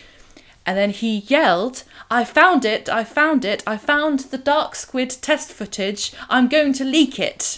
And 0.69 0.77
then 0.77 0.91
he 0.91 1.21
yelled, 1.21 1.81
I 2.11 2.23
found 2.23 2.63
it, 2.63 2.87
I 2.89 3.03
found 3.03 3.43
it, 3.43 3.63
I 3.65 3.75
found 3.75 4.19
the 4.19 4.37
Dark 4.37 4.75
Squid 4.75 5.09
test 5.09 5.51
footage, 5.51 6.13
I'm 6.29 6.47
going 6.47 6.73
to 6.73 6.83
leak 6.83 7.17
it. 7.17 7.57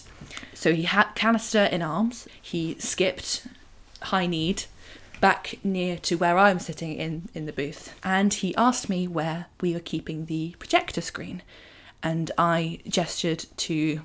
So 0.53 0.73
he 0.73 0.83
had 0.83 1.13
canister 1.13 1.65
in 1.65 1.81
arms, 1.81 2.29
he 2.41 2.77
skipped, 2.79 3.47
high 4.01 4.27
kneed, 4.27 4.63
back 5.19 5.59
near 5.61 5.97
to 5.97 6.15
where 6.15 6.37
I'm 6.37 6.59
sitting 6.59 6.95
in, 6.95 7.27
in 7.33 7.47
the 7.47 7.51
booth, 7.51 7.93
and 8.01 8.33
he 8.33 8.55
asked 8.55 8.87
me 8.87 9.09
where 9.09 9.47
we 9.59 9.73
were 9.73 9.81
keeping 9.81 10.27
the 10.27 10.55
projector 10.57 11.01
screen. 11.01 11.41
And 12.01 12.31
I 12.37 12.79
gestured 12.87 13.45
to 13.57 14.03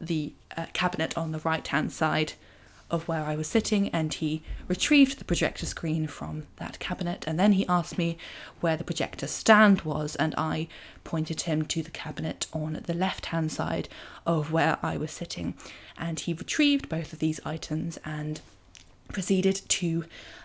the 0.00 0.32
uh, 0.56 0.64
cabinet 0.72 1.18
on 1.18 1.32
the 1.32 1.40
right 1.40 1.68
hand 1.68 1.92
side 1.92 2.32
of 2.90 3.06
where 3.06 3.24
I 3.24 3.36
was 3.36 3.46
sitting, 3.46 3.88
and 3.90 4.14
he 4.14 4.42
retrieved 4.66 5.18
the 5.18 5.24
projector 5.24 5.66
screen 5.66 6.06
from 6.06 6.46
that 6.56 6.78
cabinet. 6.78 7.24
And 7.26 7.38
then 7.38 7.52
he 7.52 7.66
asked 7.68 7.98
me 7.98 8.16
where 8.60 8.76
the 8.76 8.84
projector 8.84 9.26
stand 9.26 9.82
was, 9.82 10.16
and 10.16 10.34
I 10.38 10.68
pointed 11.04 11.42
him 11.42 11.64
to 11.66 11.82
the 11.82 11.90
cabinet 11.90 12.46
on 12.52 12.80
the 12.86 12.94
left 12.94 13.26
hand 13.26 13.52
side 13.52 13.88
of 14.26 14.52
where 14.52 14.78
I 14.82 14.96
was 14.96 15.10
sitting. 15.10 15.54
And 15.96 16.20
he 16.20 16.32
retrieved 16.32 16.88
both 16.88 17.12
of 17.12 17.18
these 17.18 17.40
items 17.44 17.98
and 18.04 18.40
proceeded 19.12 19.62
to 19.68 20.04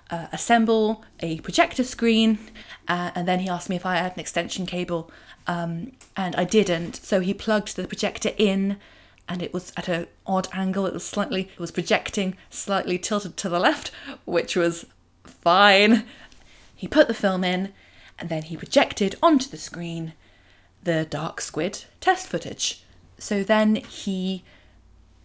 uh, 0.10 0.28
assemble 0.32 1.04
a 1.22 1.40
projector 1.40 1.84
screen. 1.84 2.40
Uh, 2.88 3.12
and 3.16 3.28
then 3.28 3.40
he 3.40 3.50
asked 3.50 3.70
me 3.70 3.76
if 3.76 3.86
I 3.86 3.96
had 3.96 4.14
an 4.14 4.20
extension 4.20 4.66
cable, 4.66 5.10
um, 5.48 5.94
and 6.16 6.36
I 6.36 6.44
didn't. 6.44 6.98
So 6.98 7.20
he 7.20 7.34
plugged 7.34 7.76
the 7.76 7.88
projector 7.88 8.32
in 8.38 8.78
and 9.28 9.42
it 9.42 9.54
was 9.54 9.72
at 9.78 9.88
an 9.88 10.08
odd 10.26 10.48
angle. 10.54 10.86
It 10.86 10.94
was 10.94 11.06
slightly, 11.06 11.50
it 11.54 11.60
was 11.60 11.72
projecting 11.72 12.36
slightly 12.50 12.98
tilted 12.98 13.38
to 13.38 13.50
the 13.50 13.60
left, 13.60 13.92
which 14.26 14.56
was 14.56 14.86
fine. 15.24 16.06
He 16.76 16.88
put 16.88 17.08
the 17.08 17.14
film 17.14 17.44
in, 17.44 17.74
and 18.20 18.30
then 18.30 18.44
he 18.44 18.58
projected 18.58 19.16
onto 19.22 19.50
the 19.50 19.58
screen 19.58 20.14
the 20.84 21.06
Dark 21.06 21.40
Squid 21.40 21.86
test 22.02 22.28
footage. 22.28 22.84
So 23.18 23.44
then 23.44 23.76
he 23.76 24.44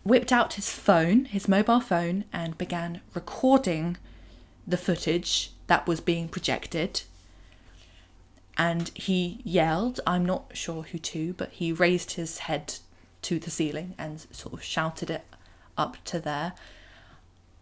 whipped 0.05 0.33
out 0.33 0.55
his 0.55 0.71
phone, 0.71 1.25
his 1.27 1.49
mobile 1.49 1.81
phone, 1.81 2.25
and 2.33 2.57
began 2.57 3.01
recording 3.15 3.97
the 4.67 4.77
footage 4.77 5.51
that 5.67 5.87
was 5.87 6.01
being 6.01 6.29
projected. 6.29 7.03
And 8.57 8.91
he 8.95 9.41
yelled, 9.45 10.01
I'm 10.07 10.25
not 10.25 10.57
sure 10.57 10.85
who 10.85 10.99
to, 10.99 11.35
but 11.35 11.51
he 11.51 11.73
raised 11.73 12.13
his 12.13 12.39
head 12.39 12.77
to 13.29 13.39
the 13.39 13.51
ceiling 13.51 13.95
and 13.99 14.27
sort 14.31 14.55
of 14.55 14.63
shouted 14.63 15.11
it 15.11 15.25
up 15.77 16.03
to 16.07 16.19
there. 16.19 16.55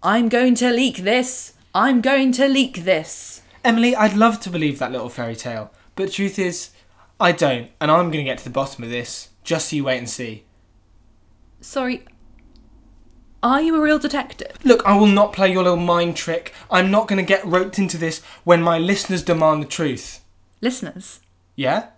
I'm 0.01 0.29
going 0.29 0.55
to 0.57 0.71
leak 0.71 0.99
this! 0.99 1.55
I'm 1.75 2.01
going 2.01 2.31
to 2.33 2.47
leak 2.47 2.85
this! 2.85 3.43
Emily, 3.65 3.97
I'd 3.97 4.17
love 4.17 4.39
to 4.41 4.51
believe 4.51 4.79
that 4.79 4.93
little 4.93 5.09
fairy 5.09 5.35
tale, 5.35 5.73
but 5.97 6.13
truth 6.13 6.39
is, 6.39 6.71
I 7.19 7.33
don't, 7.33 7.73
and 7.81 7.91
I'm 7.91 8.13
going 8.13 8.25
to 8.25 8.31
get 8.31 8.39
to 8.39 8.45
the 8.45 8.51
bottom 8.51 8.85
of 8.85 8.91
this. 8.91 9.31
Just 9.43 9.71
so 9.71 9.77
you 9.77 9.85
wait 9.85 9.99
and 9.99 10.09
see. 10.09 10.45
Sorry, 11.61 12.05
are 13.43 13.61
you 13.61 13.75
a 13.75 13.81
real 13.81 13.99
detective? 13.99 14.57
Look, 14.63 14.87
I 14.87 14.97
will 14.97 15.07
not 15.07 15.33
play 15.33 15.51
your 15.51 15.65
little 15.65 15.77
mind 15.79 16.17
trick. 16.17 16.55
I'm 16.71 16.93
not 16.93 17.09
going 17.09 17.19
to 17.19 17.29
get 17.29 17.45
roped 17.45 17.79
into 17.79 17.99
this 17.99 18.23
when 18.45 18.63
my 18.63 18.79
listeners 18.79 19.25
demand 19.25 19.63
the 19.63 19.67
truth. 19.67 20.21
Listeners, 20.61 21.19
Yeah? 21.57 21.89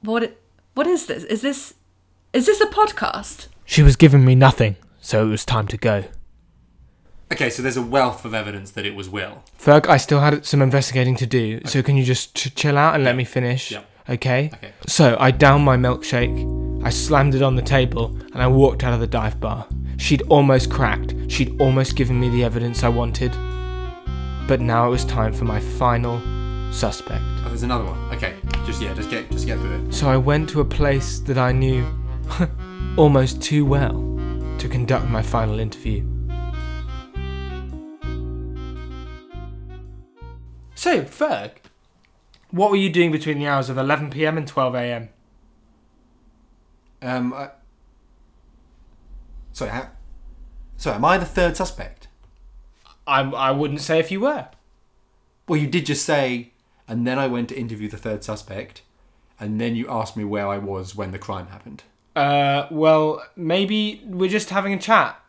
what 0.00 0.22
it, 0.22 0.40
what 0.74 0.86
is 0.86 1.06
this? 1.06 1.24
Is 1.24 1.40
this 1.40 1.74
is 2.32 2.46
this 2.46 2.60
a 2.60 2.66
podcast? 2.66 3.48
She 3.64 3.82
was 3.82 3.96
giving 3.96 4.24
me 4.24 4.34
nothing, 4.34 4.76
so 5.00 5.24
it 5.24 5.30
was 5.30 5.44
time 5.44 5.68
to 5.68 5.76
go. 5.76 6.04
Okay, 7.32 7.48
so 7.48 7.62
there's 7.62 7.76
a 7.76 7.82
wealth 7.82 8.24
of 8.24 8.34
evidence 8.34 8.72
that 8.72 8.84
it 8.84 8.94
was 8.94 9.08
Will. 9.08 9.42
Ferg, 9.58 9.86
I 9.86 9.96
still 9.96 10.20
had 10.20 10.44
some 10.44 10.60
investigating 10.60 11.16
to 11.16 11.26
do, 11.26 11.60
so 11.64 11.82
can 11.82 11.96
you 11.96 12.04
just 12.04 12.34
ch- 12.34 12.54
chill 12.54 12.76
out 12.76 12.94
and 12.94 13.02
let 13.02 13.16
me 13.16 13.24
finish? 13.24 13.72
Yep. 13.72 13.86
Okay? 14.10 14.50
Okay. 14.52 14.72
So 14.86 15.16
I 15.18 15.30
downed 15.30 15.64
my 15.64 15.76
milkshake, 15.76 16.84
I 16.84 16.90
slammed 16.90 17.34
it 17.34 17.42
on 17.42 17.56
the 17.56 17.62
table, 17.62 18.14
and 18.32 18.42
I 18.42 18.46
walked 18.46 18.84
out 18.84 18.92
of 18.92 19.00
the 19.00 19.06
dive 19.06 19.40
bar. 19.40 19.66
She'd 19.96 20.22
almost 20.22 20.70
cracked, 20.70 21.14
she'd 21.28 21.58
almost 21.60 21.96
given 21.96 22.20
me 22.20 22.28
the 22.28 22.44
evidence 22.44 22.82
I 22.82 22.88
wanted. 22.88 23.32
But 24.46 24.60
now 24.60 24.86
it 24.86 24.90
was 24.90 25.06
time 25.06 25.32
for 25.32 25.46
my 25.46 25.60
final 25.60 26.20
suspect. 26.74 27.22
Oh, 27.38 27.48
there's 27.48 27.62
another 27.62 27.84
one. 27.84 27.98
Okay, 28.14 28.34
just 28.66 28.82
yeah, 28.82 28.92
just 28.94 29.08
get 29.10 29.30
just 29.30 29.46
get 29.46 29.58
through 29.58 29.86
it. 29.86 29.94
So 29.94 30.08
I 30.08 30.16
went 30.16 30.48
to 30.50 30.60
a 30.60 30.64
place 30.64 31.20
that 31.20 31.38
I 31.38 31.52
knew 31.52 31.86
almost 32.96 33.40
too 33.40 33.64
well 33.64 33.92
to 34.58 34.68
conduct 34.68 35.08
my 35.08 35.22
final 35.22 35.58
interview. 35.58 36.04
So, 40.74 41.02
Ferg, 41.02 41.52
what 42.50 42.70
were 42.70 42.76
you 42.76 42.90
doing 42.90 43.10
between 43.10 43.38
the 43.38 43.46
hours 43.46 43.70
of 43.70 43.78
11 43.78 44.10
pm 44.10 44.36
and 44.36 44.46
12 44.46 44.74
am? 44.74 45.08
Um, 47.00 47.32
I... 47.32 47.50
sorry, 49.52 49.70
how... 49.70 49.88
sorry, 50.76 50.96
am 50.96 51.04
I 51.04 51.18
the 51.18 51.24
third 51.24 51.56
suspect? 51.56 52.08
I, 53.06 53.22
I 53.22 53.50
wouldn't 53.50 53.80
say 53.80 53.98
if 53.98 54.10
you 54.10 54.20
were. 54.20 54.48
Well, 55.48 55.58
you 55.58 55.66
did 55.66 55.86
just 55.86 56.04
say, 56.04 56.52
and 56.88 57.06
then 57.06 57.18
I 57.18 57.26
went 57.26 57.48
to 57.50 57.58
interview 57.58 57.88
the 57.88 57.96
third 57.96 58.24
suspect, 58.24 58.82
and 59.40 59.60
then 59.60 59.76
you 59.76 59.88
asked 59.88 60.16
me 60.16 60.24
where 60.24 60.46
I 60.48 60.58
was 60.58 60.94
when 60.94 61.12
the 61.12 61.18
crime 61.18 61.48
happened. 61.48 61.84
Uh, 62.14 62.66
well, 62.70 63.24
maybe 63.36 64.02
we're 64.06 64.30
just 64.30 64.50
having 64.50 64.72
a 64.72 64.78
chat. 64.78 65.20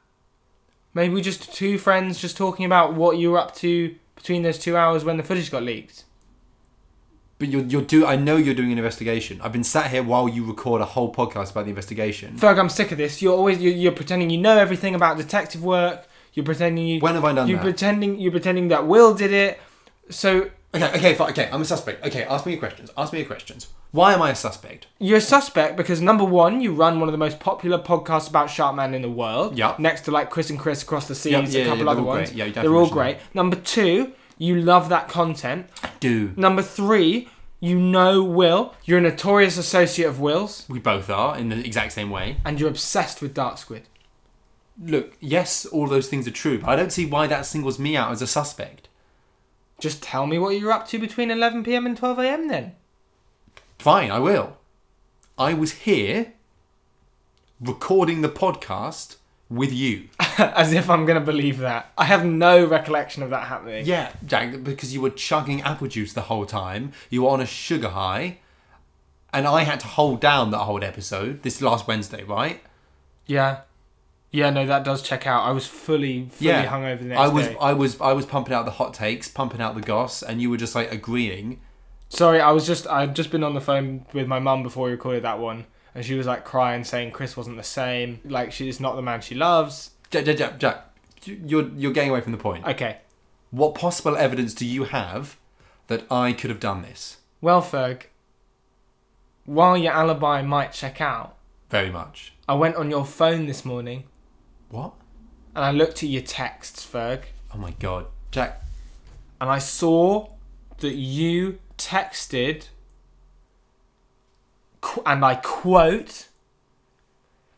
Maybe 0.94 1.14
we're 1.14 1.24
just 1.24 1.54
two 1.54 1.78
friends 1.78 2.20
just 2.20 2.38
talking 2.38 2.66
about 2.66 2.94
what 2.94 3.18
you 3.18 3.32
were 3.32 3.40
up 3.40 3.56
to 3.56 3.96
between 4.16 4.44
those 4.44 4.58
two 4.58 4.78
hours 4.78 5.04
when 5.04 5.18
the 5.18 5.24
footage 5.24 5.52
got 5.52 5.64
leaked. 5.64 6.04
But 7.38 7.50
you're 7.50 7.64
you're 7.64 7.82
do 7.82 8.06
I 8.06 8.16
know 8.16 8.38
you're 8.38 8.54
doing 8.54 8.72
an 8.72 8.78
investigation. 8.78 9.42
I've 9.42 9.52
been 9.52 9.66
sat 9.66 9.92
here 9.92 10.02
while 10.04 10.30
you 10.30 10.46
record 10.46 10.80
a 10.82 10.86
whole 10.86 11.14
podcast 11.14 11.52
about 11.52 11.66
the 11.66 11.70
investigation. 11.72 12.38
Ferg, 12.38 12.58
I'm 12.58 12.70
sick 12.70 12.94
of 12.94 12.98
this. 12.98 13.22
You're 13.22 13.36
always 13.36 13.60
you're, 13.62 13.74
you're 13.74 13.92
pretending 13.92 14.30
you 14.30 14.38
know 14.38 14.58
everything 14.58 14.96
about 14.96 15.18
detective 15.18 15.62
work. 15.62 16.08
You're 16.34 16.46
pretending 16.46 16.86
you. 16.88 17.00
When 17.02 17.16
have 17.16 17.26
I 17.26 17.34
done 17.34 17.48
You're 17.50 17.58
that? 17.58 17.64
pretending 17.64 18.20
you're 18.20 18.32
pretending 18.32 18.70
that 18.70 18.88
Will 18.88 19.14
did 19.14 19.34
it. 19.34 19.60
So 20.10 20.50
Okay, 20.76 20.98
okay, 20.98 21.14
fine, 21.16 21.30
okay. 21.32 21.50
I'm 21.52 21.62
a 21.62 21.66
suspect. 21.66 22.06
Okay, 22.06 22.24
ask 22.24 22.46
me 22.46 22.54
your 22.54 22.60
questions. 22.60 22.92
Ask 22.98 23.14
me 23.14 23.20
your 23.20 23.28
questions. 23.28 23.68
Why 23.92 24.14
am 24.14 24.22
I 24.22 24.32
a 24.32 24.36
suspect? 24.36 24.88
You're 25.00 25.18
a 25.18 25.22
suspect 25.22 25.78
because 25.78 26.02
number 26.02 26.24
one, 26.26 26.60
you 26.62 26.74
run 26.74 27.00
one 27.00 27.08
of 27.08 27.14
the 27.14 27.18
most 27.18 27.40
popular 27.40 27.80
podcasts 27.80 28.30
about 28.30 28.48
Sharkman 28.50 28.94
in 28.94 29.02
the 29.02 29.10
world. 29.10 29.58
Yup. 29.58 29.80
Next 29.80 30.02
to 30.02 30.12
like 30.12 30.30
Chris 30.30 30.50
and 30.50 30.60
Chris 30.60 30.84
across 30.84 31.08
the 31.08 31.16
seas, 31.16 31.32
Yup, 31.32 31.46
a 31.46 31.48
yeah, 31.50 31.66
couple 31.66 31.86
yeah, 31.86 31.92
other 31.92 32.02
they're 32.02 32.10
all 32.10 32.16
ones. 32.18 32.30
great. 32.30 32.38
Yeah, 32.38 32.46
you 32.46 32.52
they're 32.54 32.76
all 32.76 32.90
great. 32.90 33.18
Number 33.34 33.56
two, 33.56 34.14
you 34.38 34.60
love 34.62 34.90
that 34.90 35.08
content. 35.08 35.68
I 35.82 35.90
Do 36.02 36.34
Number 36.36 36.62
three, 36.62 37.30
you 37.62 37.80
know 37.80 38.22
Will. 38.22 38.74
You're 38.84 38.98
a 39.00 39.02
notorious 39.02 39.58
associate 39.58 40.08
of 40.08 40.20
Will's, 40.20 40.66
we 40.68 40.80
both 40.80 41.10
are 41.10 41.38
in 41.38 41.48
the 41.50 41.66
exact 41.66 41.94
same 41.94 42.10
way? 42.10 42.38
and 42.44 42.60
you're 42.60 42.70
obsessed 42.70 43.22
with 43.22 43.34
Dark 43.34 43.58
Squid. 43.58 43.84
Look, 44.84 45.16
yes, 45.22 45.66
all 45.66 45.88
those 45.88 46.10
things 46.10 46.28
are 46.28 46.32
true, 46.32 46.60
but 46.60 46.68
I 46.70 46.76
don't 46.76 46.92
see 46.92 47.06
why 47.06 47.28
that 47.28 47.46
singles 47.46 47.80
me 47.80 47.96
out 47.96 48.12
as 48.12 48.22
a 48.22 48.28
suspect. 48.28 48.85
Just 49.80 50.02
tell 50.02 50.26
me 50.26 50.38
what 50.38 50.58
you're 50.58 50.72
up 50.72 50.88
to 50.90 51.00
between 51.00 51.32
11 51.32 51.64
p.m. 51.64 51.86
and 51.86 51.98
12 51.98 52.20
a.m. 52.20 52.48
Then. 52.48 52.76
Fine, 53.78 54.12
I 54.12 54.20
will. 54.20 54.58
I 55.38 55.54
was 55.54 55.74
here 55.74 56.34
recording 57.60 58.22
the 58.22 58.30
podcast 58.30 59.18
with 59.50 59.72
you. 59.72 60.10
As 60.38 60.74
if 60.74 60.90
I'm 60.90 61.06
gonna 61.06 61.22
believe 61.22 61.60
that. 61.60 61.92
I 61.98 62.06
have 62.06 62.26
no 62.26 62.66
recollection 62.66 63.22
of 63.22 63.30
that 63.30 63.48
happening. 63.48 63.86
Yeah, 63.86 64.14
Jack, 64.26 64.64
because 64.64 64.94
you 64.94 65.02
were 65.02 65.10
chugging 65.10 65.62
apple 65.62 65.88
juice 65.88 66.14
the 66.14 66.22
whole 66.22 66.46
time. 66.46 66.94
You 67.10 67.24
were 67.24 67.30
on 67.30 67.42
a 67.42 67.46
sugar 67.46 67.90
high. 67.90 68.40
And 69.34 69.46
I 69.46 69.64
had 69.64 69.82
to 69.82 69.88
hold 69.88 70.22
down 70.22 70.52
that 70.52 70.60
whole 70.60 70.82
episode 70.82 71.44
this 71.44 71.62
last 71.62 71.88
Wednesday, 71.88 72.24
right? 72.24 72.64
Yeah. 73.26 73.62
Yeah, 74.36 74.50
no, 74.50 74.66
that 74.66 74.84
does 74.84 75.02
check 75.02 75.26
out. 75.26 75.44
I 75.44 75.52
was 75.52 75.66
fully, 75.66 76.28
fully 76.30 76.50
yeah. 76.50 76.66
hungover 76.66 77.00
the 77.00 77.06
next 77.06 77.22
I 77.22 77.28
was 77.30 77.48
day. 77.48 77.58
I 77.62 77.72
was 77.72 78.02
I 78.02 78.12
was 78.12 78.26
pumping 78.26 78.54
out 78.54 78.66
the 78.66 78.72
hot 78.72 78.94
takes, 78.94 79.30
pumping 79.30 79.62
out 79.62 79.76
the 79.76 79.82
goss, 79.82 80.22
and 80.22 80.42
you 80.42 80.50
were 80.50 80.58
just 80.58 80.76
like 80.76 80.92
agreeing. 80.92 81.62
Sorry, 82.10 82.42
I 82.42 82.52
was 82.52 82.68
just 82.68 82.86
I'd 82.88 83.16
just 83.16 83.32
been 83.32 83.46
on 83.46 83.54
the 83.54 83.62
phone 83.62 84.06
with 84.12 84.28
my 84.28 84.40
mum 84.40 84.62
before 84.62 84.88
we 84.88 84.92
recorded 84.92 85.24
that 85.24 85.40
one, 85.40 85.68
and 85.96 86.04
she 86.04 86.16
was 86.16 86.28
like 86.28 86.44
crying, 86.44 86.84
saying 86.84 87.12
Chris 87.12 87.38
wasn't 87.38 87.56
the 87.56 87.64
same. 87.64 88.20
Like 88.26 88.52
she's 88.52 88.82
not 88.82 88.98
the 88.98 89.02
man 89.02 89.22
she 89.22 89.36
loves. 89.36 89.92
Jack, 90.12 90.26
Jack, 90.26 90.38
Jack, 90.38 90.60
Jack, 90.60 90.86
you're 91.24 91.70
you're 91.70 91.94
getting 91.94 92.10
away 92.10 92.20
from 92.20 92.34
the 92.34 92.38
point. 92.38 92.66
Okay, 92.68 92.98
What 93.52 93.74
possible 93.74 94.18
evidence 94.18 94.54
do 94.54 94.66
you 94.66 94.84
have 94.84 95.38
that 95.88 96.04
I 96.12 96.34
could 96.34 96.50
have 96.50 96.60
done 96.60 96.82
this? 96.82 97.20
Well, 97.40 97.62
Ferg, 97.62 98.08
while 99.46 99.78
your 99.78 99.94
alibi 99.94 100.42
might 100.42 100.74
check 100.74 101.00
out, 101.00 101.38
Very 101.70 101.90
much. 101.90 102.34
I 102.50 102.56
went 102.56 102.76
on 102.76 102.92
your 102.92 103.06
phone 103.06 103.46
this 103.46 103.64
morning 103.64 104.04
What? 104.76 104.92
and 105.56 105.64
I 105.64 105.72
looked 105.72 106.04
at 106.04 106.10
your 106.10 106.22
texts, 106.22 106.86
Ferg, 106.86 107.24
Oh 107.54 107.58
my 107.58 107.72
god. 107.80 108.08
Jack, 108.32 108.62
and 109.40 109.50
I 109.50 109.58
saw 109.58 110.28
that 110.80 110.96
you 110.96 111.60
texted, 111.78 112.68
qu- 114.82 115.02
and 115.06 115.24
I 115.24 115.36
quote, 115.36 116.28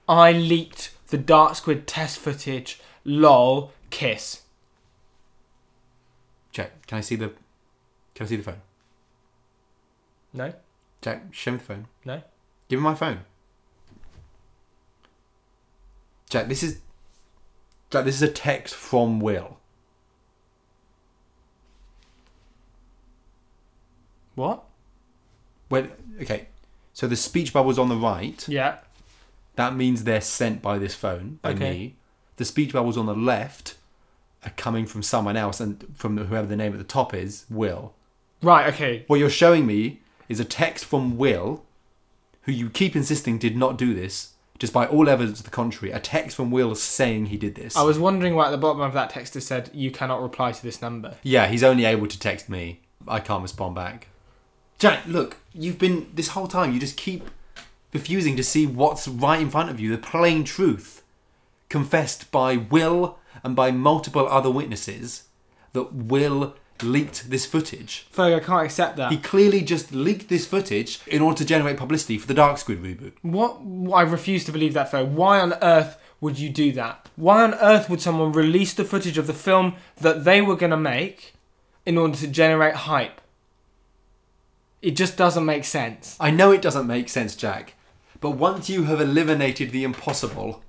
I 0.07 0.31
leaked 0.31 0.91
the 1.07 1.17
Dark 1.17 1.55
Squid 1.55 1.87
test 1.87 2.19
footage, 2.19 2.79
lol, 3.03 3.71
kiss. 3.89 4.43
Jack, 6.51 6.85
can 6.85 6.99
I 6.99 7.01
see 7.01 7.15
the 7.15 7.29
Can 8.13 8.27
I 8.27 8.29
see 8.29 8.35
the 8.35 8.43
phone? 8.43 8.61
No? 10.33 10.53
Jack, 11.01 11.33
show 11.33 11.51
me 11.51 11.57
the 11.57 11.63
phone. 11.63 11.87
No? 12.05 12.21
Give 12.69 12.79
me 12.79 12.83
my 12.83 12.93
phone. 12.93 13.21
Jack, 16.29 16.47
this 16.47 16.61
is 16.61 16.81
Jack, 17.89 18.05
this 18.05 18.15
is 18.15 18.21
a 18.21 18.27
text 18.31 18.75
from 18.75 19.19
Will. 19.19 19.57
What? 24.35 24.63
When 25.69 25.91
okay, 26.21 26.47
so 26.93 27.07
the 27.07 27.15
speech 27.15 27.53
bubbles 27.53 27.79
on 27.79 27.89
the 27.89 27.95
right. 27.95 28.47
Yeah. 28.47 28.77
That 29.55 29.75
means 29.75 30.03
they're 30.03 30.21
sent 30.21 30.61
by 30.61 30.77
this 30.77 30.93
phone 30.93 31.39
by 31.41 31.51
Okay. 31.51 31.71
me. 31.71 31.95
The 32.35 32.45
speech 32.45 32.73
bubbles 32.73 32.97
on 32.97 33.07
the 33.07 33.15
left 33.15 33.75
are 34.45 34.51
coming 34.51 34.85
from 34.85 35.01
someone 35.01 35.35
else, 35.35 35.59
and 35.59 35.83
from 35.95 36.17
whoever 36.17 36.45
the 36.47 36.55
name 36.55 36.73
at 36.73 36.77
the 36.77 36.83
top 36.83 37.13
is, 37.13 37.45
Will. 37.49 37.93
Right, 38.43 38.71
okay. 38.71 39.03
What 39.07 39.19
you're 39.19 39.31
showing 39.31 39.65
me 39.65 40.01
is 40.29 40.39
a 40.39 40.45
text 40.45 40.85
from 40.85 41.17
Will, 41.17 41.63
who 42.43 42.51
you 42.51 42.69
keep 42.69 42.95
insisting 42.95 43.39
did 43.39 43.57
not 43.57 43.77
do 43.77 43.95
this, 43.95 44.33
despite 44.59 44.89
all 44.89 45.09
evidence 45.09 45.37
to 45.39 45.43
the 45.43 45.49
contrary. 45.49 45.91
A 45.91 45.99
text 45.99 46.35
from 46.35 46.51
Will 46.51 46.73
saying 46.75 47.27
he 47.27 47.37
did 47.37 47.55
this. 47.55 47.75
I 47.75 47.83
was 47.83 47.99
wondering 47.99 48.35
why 48.35 48.47
at 48.47 48.51
the 48.51 48.57
bottom 48.57 48.81
of 48.81 48.93
that 48.93 49.09
text 49.09 49.35
it 49.35 49.41
said, 49.41 49.69
you 49.73 49.91
cannot 49.91 50.21
reply 50.21 50.51
to 50.51 50.63
this 50.63 50.81
number. 50.81 51.15
Yeah, 51.23 51.47
he's 51.47 51.63
only 51.63 51.85
able 51.85 52.07
to 52.07 52.19
text 52.19 52.49
me. 52.49 52.81
I 53.07 53.19
can't 53.19 53.41
respond 53.41 53.75
back. 53.75 54.07
Jack, 54.79 55.05
look, 55.07 55.37
you've 55.53 55.79
been 55.79 56.09
this 56.13 56.29
whole 56.29 56.47
time. 56.47 56.73
You 56.73 56.79
just 56.79 56.97
keep 56.97 57.29
refusing 57.93 58.35
to 58.35 58.43
see 58.43 58.67
what's 58.67 59.07
right 59.07 59.41
in 59.41 59.49
front 59.49 59.69
of 59.69 59.79
you. 59.79 59.89
The 59.91 59.97
plain 59.97 60.43
truth, 60.43 61.03
confessed 61.69 62.31
by 62.31 62.57
Will 62.57 63.17
and 63.43 63.55
by 63.55 63.71
multiple 63.71 64.27
other 64.27 64.51
witnesses, 64.51 65.23
that 65.73 65.93
Will 65.93 66.55
leaked 66.83 67.29
this 67.29 67.45
footage. 67.45 68.07
Ferg, 68.13 68.35
I 68.35 68.39
can't 68.39 68.65
accept 68.65 68.97
that. 68.97 69.11
He 69.11 69.17
clearly 69.17 69.61
just 69.61 69.91
leaked 69.91 70.29
this 70.29 70.45
footage 70.45 70.99
in 71.07 71.21
order 71.21 71.37
to 71.37 71.45
generate 71.45 71.77
publicity 71.77 72.17
for 72.17 72.27
the 72.27 72.33
Dark 72.33 72.57
Squid 72.57 72.81
reboot. 72.81 73.13
What? 73.21 73.59
I 73.93 74.01
refuse 74.01 74.43
to 74.45 74.51
believe 74.51 74.73
that, 74.73 74.91
Ferg. 74.91 75.09
Why 75.09 75.39
on 75.39 75.53
earth 75.61 75.97
would 76.19 76.39
you 76.39 76.49
do 76.49 76.71
that? 76.73 77.09
Why 77.15 77.43
on 77.43 77.53
earth 77.55 77.89
would 77.89 78.01
someone 78.01 78.31
release 78.31 78.73
the 78.73 78.85
footage 78.85 79.17
of 79.17 79.27
the 79.27 79.33
film 79.33 79.75
that 79.97 80.23
they 80.23 80.41
were 80.41 80.55
going 80.55 80.71
to 80.71 80.77
make 80.77 81.33
in 81.85 81.97
order 81.97 82.17
to 82.17 82.27
generate 82.27 82.75
hype? 82.75 83.21
It 84.81 84.91
just 84.91 85.17
doesn't 85.17 85.45
make 85.45 85.65
sense. 85.65 86.15
I 86.19 86.31
know 86.31 86.51
it 86.51 86.61
doesn't 86.61 86.87
make 86.87 87.09
sense, 87.09 87.35
Jack, 87.35 87.73
but 88.21 88.31
once 88.31 88.69
you 88.69 88.83
have 88.83 89.01
eliminated 89.01 89.71
the 89.71 89.83
impossible, 89.83 90.63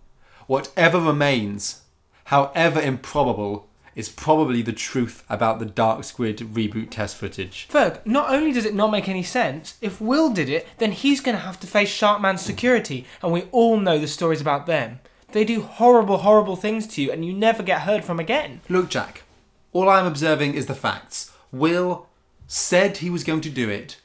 whatever 0.47 0.99
remains, 0.99 1.83
however 2.25 2.81
improbable, 2.81 3.68
is 3.99 4.09
probably 4.09 4.63
the 4.63 4.73
truth 4.73 5.25
about 5.29 5.59
the 5.59 5.67
Dark 5.67 6.05
Squid 6.05 6.39
reboot 6.39 6.89
test 6.91 7.17
footage. 7.17 7.67
Ferg, 7.69 7.99
not 8.07 8.31
only 8.31 8.53
does 8.53 8.65
it 8.65 8.73
not 8.73 8.93
make 8.93 9.09
any 9.09 9.25
sense, 9.25 9.77
if 9.81 10.01
Will 10.01 10.31
did 10.31 10.49
it, 10.49 10.69
then 10.79 10.93
he's 10.93 11.21
going 11.21 11.37
to 11.37 11.43
have 11.43 11.59
to 11.59 11.67
face 11.67 11.91
Sharkman's 11.91 12.41
security, 12.41 13.07
and 13.25 13.33
we 13.33 13.49
all 13.51 13.77
know 13.77 13.99
the 13.99 14.07
stories 14.07 14.41
about 14.41 14.67
them. 14.67 15.01
They 15.33 15.45
do 15.45 15.63
horrible, 15.63 16.19
horrible 16.19 16.55
things 16.55 16.87
to 16.87 17.03
you, 17.03 17.11
and 17.11 17.25
you 17.25 17.33
never 17.33 17.65
get 17.65 17.81
heard 17.81 18.05
from 18.05 18.21
again. 18.21 18.61
Look, 18.69 18.89
Jack, 18.89 19.25
all 19.73 19.89
I'm 19.89 20.07
observing 20.07 20.55
is 20.55 20.67
the 20.67 20.77
facts. 20.77 21.33
Will 21.51 22.07
said 22.47 22.99
he 22.99 23.11
was 23.11 23.25
going 23.25 23.41
to 23.41 23.51
do 23.51 23.69
it, 23.69 24.01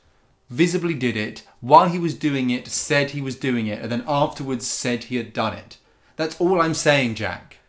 visibly 0.50 0.96
did 0.96 1.16
it, 1.16 1.44
while 1.62 1.88
he 1.88 2.00
was 2.00 2.16
doing 2.16 2.50
it, 2.50 2.68
said 2.68 3.12
he 3.12 3.22
was 3.22 3.36
doing 3.36 3.68
it, 3.68 3.80
and 3.84 3.92
then 3.92 4.04
afterwards 4.08 4.66
said 4.66 5.04
he 5.04 5.18
had 5.18 5.34
done 5.34 5.54
it. 5.54 5.78
That's 6.16 6.42
all 6.42 6.60
I'm 6.60 6.74
saying, 6.74 7.14
Jack. 7.14 7.60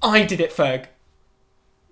I 0.00 0.22
did 0.22 0.40
it, 0.40 0.52
Ferg. 0.52 0.86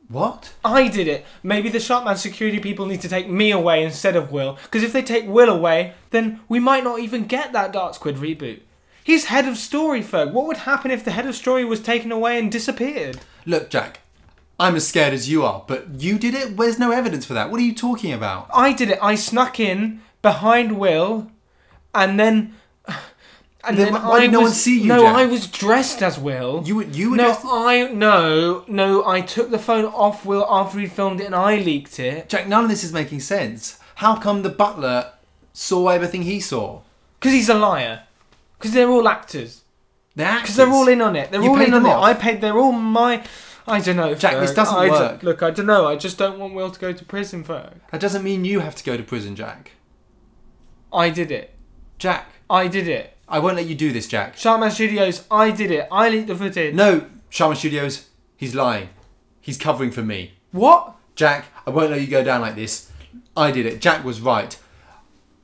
What? 0.08 0.54
I 0.64 0.88
did 0.88 1.06
it. 1.06 1.26
Maybe 1.42 1.68
the 1.68 1.78
Sharkman 1.78 2.16
security 2.16 2.60
people 2.60 2.86
need 2.86 3.02
to 3.02 3.08
take 3.08 3.28
me 3.28 3.50
away 3.50 3.84
instead 3.84 4.16
of 4.16 4.32
Will. 4.32 4.58
Because 4.64 4.82
if 4.82 4.92
they 4.92 5.02
take 5.02 5.26
Will 5.26 5.50
away, 5.50 5.92
then 6.10 6.40
we 6.48 6.58
might 6.58 6.82
not 6.82 7.00
even 7.00 7.24
get 7.26 7.52
that 7.52 7.72
Dark 7.72 7.94
Squid 7.94 8.16
reboot. 8.16 8.60
He's 9.04 9.26
head 9.26 9.46
of 9.46 9.58
story, 9.58 10.02
Ferg. 10.02 10.32
What 10.32 10.46
would 10.46 10.58
happen 10.58 10.90
if 10.90 11.04
the 11.04 11.10
head 11.10 11.26
of 11.26 11.34
story 11.34 11.64
was 11.64 11.80
taken 11.80 12.10
away 12.10 12.38
and 12.38 12.50
disappeared? 12.50 13.20
Look, 13.44 13.68
Jack, 13.68 14.00
I'm 14.58 14.76
as 14.76 14.88
scared 14.88 15.12
as 15.12 15.30
you 15.30 15.44
are, 15.44 15.62
but 15.66 16.00
you 16.00 16.18
did 16.18 16.34
it? 16.34 16.56
Where's 16.56 16.78
no 16.78 16.90
evidence 16.90 17.26
for 17.26 17.34
that? 17.34 17.50
What 17.50 17.60
are 17.60 17.64
you 17.64 17.74
talking 17.74 18.12
about? 18.12 18.48
I 18.52 18.72
did 18.72 18.90
it. 18.90 18.98
I 19.02 19.14
snuck 19.14 19.60
in 19.60 20.00
behind 20.22 20.78
Will, 20.78 21.30
and 21.94 22.18
then. 22.18 22.54
And 23.68 23.76
Then 23.76 23.92
then, 23.92 24.02
why 24.02 24.16
I 24.16 24.20
did 24.20 24.32
no 24.32 24.40
one 24.40 24.50
see 24.52 24.80
you, 24.80 24.86
No, 24.88 25.02
Jack? 25.02 25.14
I 25.16 25.26
was 25.26 25.46
dressed 25.46 26.02
as 26.02 26.18
Will. 26.18 26.62
You 26.64 26.76
were- 26.76 26.82
you 26.84 27.10
were 27.10 27.16
no, 27.16 27.24
dressed- 27.24 27.44
I 27.44 27.88
no 27.92 28.64
no. 28.66 29.06
I 29.06 29.20
took 29.20 29.50
the 29.50 29.58
phone 29.58 29.84
off 29.84 30.24
Will 30.24 30.46
after 30.48 30.78
he 30.78 30.86
filmed 30.86 31.20
it, 31.20 31.24
and 31.26 31.34
I 31.34 31.56
leaked 31.56 31.98
it 32.00 32.28
Jack, 32.28 32.48
none 32.48 32.64
of 32.64 32.70
this 32.70 32.82
is 32.82 32.92
making 32.92 33.20
sense. 33.20 33.78
How 33.96 34.16
come 34.16 34.42
the 34.42 34.48
butler 34.48 35.12
saw 35.52 35.88
everything 35.88 36.22
he 36.22 36.40
saw? 36.40 36.80
because 37.20 37.32
he's 37.32 37.48
a 37.48 37.54
liar. 37.54 38.04
Because 38.58 38.72
they're 38.72 38.88
all 38.88 39.08
actors. 39.08 39.62
The 40.16 40.24
actors. 40.24 40.42
Because 40.42 40.56
they're 40.56 40.70
all 40.70 40.88
in 40.88 41.00
on 41.02 41.14
it. 41.16 41.30
They're 41.30 41.42
You 41.42 41.50
all 41.50 41.60
in 41.60 41.74
on 41.74 41.82
them 41.82 41.92
it. 41.92 41.96
I 41.96 42.14
paid. 42.14 42.40
They're 42.40 42.58
all 42.58 42.72
my. 42.72 43.22
I 43.66 43.80
don't 43.80 43.96
know. 43.96 44.14
Jack, 44.14 44.38
this 44.40 44.54
doesn't 44.54 44.74
I 44.76 44.88
work. 44.88 45.22
look, 45.22 45.42
I 45.42 45.50
don't 45.50 45.66
know. 45.66 45.86
I 45.86 45.96
just 45.96 46.16
don't 46.16 46.38
want 46.38 46.54
Will 46.54 46.70
to 46.70 46.80
go 46.80 46.92
to 46.92 47.04
prison, 47.04 47.44
Ferg. 47.44 47.74
That 47.92 48.00
doesn't 48.00 48.22
mean 48.24 48.44
you 48.44 48.60
have 48.60 48.74
to 48.76 48.84
go 48.84 48.96
to 48.96 49.02
prison, 49.02 49.36
Jack. 49.36 49.72
I 50.92 51.10
did 51.10 51.30
it. 51.30 51.54
Jack, 51.98 52.26
I 52.48 52.66
did 52.68 52.88
it. 52.88 53.16
I 53.28 53.38
won't 53.38 53.56
let 53.56 53.66
you 53.66 53.74
do 53.74 53.92
this, 53.92 54.08
Jack. 54.08 54.36
Sharkman 54.36 54.70
Studios. 54.70 55.24
I 55.30 55.50
did 55.50 55.70
it. 55.70 55.86
I 55.92 56.08
leaked 56.08 56.28
the 56.28 56.34
footage. 56.34 56.74
No, 56.74 57.06
Sharkman 57.30 57.56
Studios, 57.56 58.08
he's 58.36 58.54
lying. 58.54 58.88
He's 59.40 59.58
covering 59.58 59.90
for 59.90 60.02
me. 60.02 60.32
What? 60.52 60.94
Jack, 61.14 61.46
I 61.66 61.70
won't 61.70 61.90
let 61.90 62.00
you 62.00 62.06
go 62.06 62.24
down 62.24 62.40
like 62.40 62.54
this. 62.54 62.90
I 63.36 63.50
did 63.50 63.66
it. 63.66 63.80
Jack 63.80 64.04
was 64.04 64.20
right. 64.20 64.58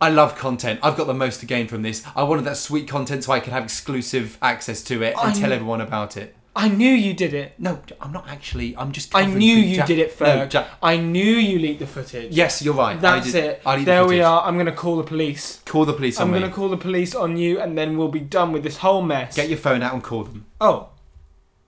I 0.00 0.08
love 0.10 0.36
content. 0.36 0.80
I've 0.82 0.96
got 0.96 1.06
the 1.06 1.14
most 1.14 1.40
to 1.40 1.46
gain 1.46 1.68
from 1.68 1.82
this. 1.82 2.04
I 2.14 2.24
wanted 2.24 2.44
that 2.44 2.56
sweet 2.56 2.88
content 2.88 3.24
so 3.24 3.32
I 3.32 3.40
could 3.40 3.52
have 3.52 3.64
exclusive 3.64 4.38
access 4.42 4.82
to 4.84 5.02
it 5.02 5.14
and 5.18 5.30
I 5.30 5.32
tell 5.32 5.52
everyone 5.52 5.80
about 5.80 6.16
it. 6.16 6.34
I 6.56 6.68
knew 6.68 6.88
you 6.90 7.14
did 7.14 7.34
it. 7.34 7.54
No, 7.58 7.80
I'm 8.00 8.12
not 8.12 8.28
actually. 8.28 8.76
I'm 8.76 8.92
just. 8.92 9.14
I 9.14 9.26
knew 9.26 9.56
you 9.56 9.76
Jack. 9.76 9.86
did 9.88 9.98
it, 9.98 10.20
No, 10.20 10.46
Jack. 10.46 10.68
I 10.82 10.96
knew 10.96 11.24
you 11.24 11.58
leaked 11.58 11.80
the 11.80 11.86
footage. 11.86 12.32
Yes, 12.32 12.62
you're 12.62 12.74
right. 12.74 13.00
That's 13.00 13.28
I 13.28 13.30
did, 13.32 13.44
it. 13.44 13.84
There 13.84 14.02
the 14.02 14.08
we 14.08 14.20
are. 14.20 14.42
I'm 14.46 14.56
gonna 14.56 14.70
call 14.70 14.96
the 14.96 15.02
police. 15.02 15.60
Call 15.64 15.84
the 15.84 15.92
police 15.92 16.20
on 16.20 16.28
I'm 16.28 16.32
gonna 16.32 16.52
call 16.52 16.68
the 16.68 16.76
police 16.76 17.14
on 17.14 17.36
you, 17.36 17.60
and 17.60 17.76
then 17.76 17.96
we'll 17.98 18.08
be 18.08 18.20
done 18.20 18.52
with 18.52 18.62
this 18.62 18.78
whole 18.78 19.02
mess. 19.02 19.34
Get 19.34 19.48
your 19.48 19.58
phone 19.58 19.82
out 19.82 19.94
and 19.94 20.02
call 20.02 20.24
them. 20.24 20.46
oh, 20.60 20.90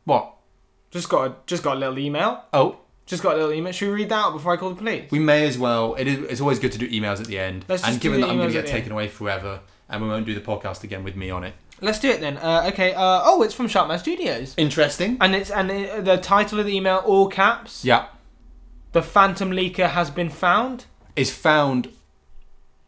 What? 0.05 0.35
just 0.93 1.09
got 1.09 1.27
a, 1.31 1.35
just 1.47 1.63
got 1.63 1.77
a 1.77 1.81
little 1.81 1.99
email. 1.99 2.45
Oh, 2.53 2.79
Just 3.07 3.23
got 3.23 3.35
a 3.35 3.37
little 3.37 3.53
email. 3.53 3.73
Should 3.73 3.89
we 3.89 3.95
read 3.95 4.09
that 4.11 4.15
out 4.27 4.33
before 4.33 4.53
I 4.53 4.57
call 4.57 4.71
the 4.71 4.77
police? 4.77 5.11
we 5.11 5.19
may 5.19 5.47
as 5.47 5.59
well. 5.59 5.95
It 5.97 6.07
is, 6.07 6.19
it's 6.31 6.41
always 6.41 6.59
good 6.59 6.73
to 6.73 6.79
do 6.79 6.89
emails 6.89 7.21
at 7.21 7.27
the 7.27 7.39
end. 7.39 7.65
Let's 7.69 7.85
and 7.85 8.01
given 8.01 8.21
that 8.21 8.31
I'm 8.31 8.37
going 8.37 8.49
to 8.49 8.53
get 8.53 8.67
taken 8.67 8.93
away 8.93 9.09
forever, 9.09 9.61
and 9.89 10.01
we 10.03 10.09
won't 10.09 10.25
do 10.27 10.35
the 10.35 10.41
podcast 10.41 10.85
again 10.85 11.05
with 11.05 11.17
me 11.17 11.29
on 11.29 11.45
it. 11.45 11.55
Let's 11.81 11.99
do 11.99 12.09
it 12.09 12.21
then. 12.21 12.39
Uh, 12.39 12.71
okay. 12.73 12.95
Uh, 12.95 13.21
oh, 13.25 13.43
it's 13.43 13.55
from 13.55 13.69
Sharkman 13.69 13.99
Studios, 13.99 14.55
Interesting. 14.57 15.19
and 15.21 15.35
it's 15.35 15.51
and 15.51 15.71
it, 15.71 16.05
the 16.05 16.17
title 16.17 16.59
of 16.59 16.67
the 16.67 16.75
email 16.75 17.03
all 17.05 17.29
caps. 17.29 17.85
Yeah. 17.85 18.07
The 18.93 19.03
Phantom 19.03 19.51
Leaker 19.51 19.91
has 19.91 20.11
been 20.11 20.31
found. 20.31 20.87
Is 21.17 21.35
found 21.35 21.89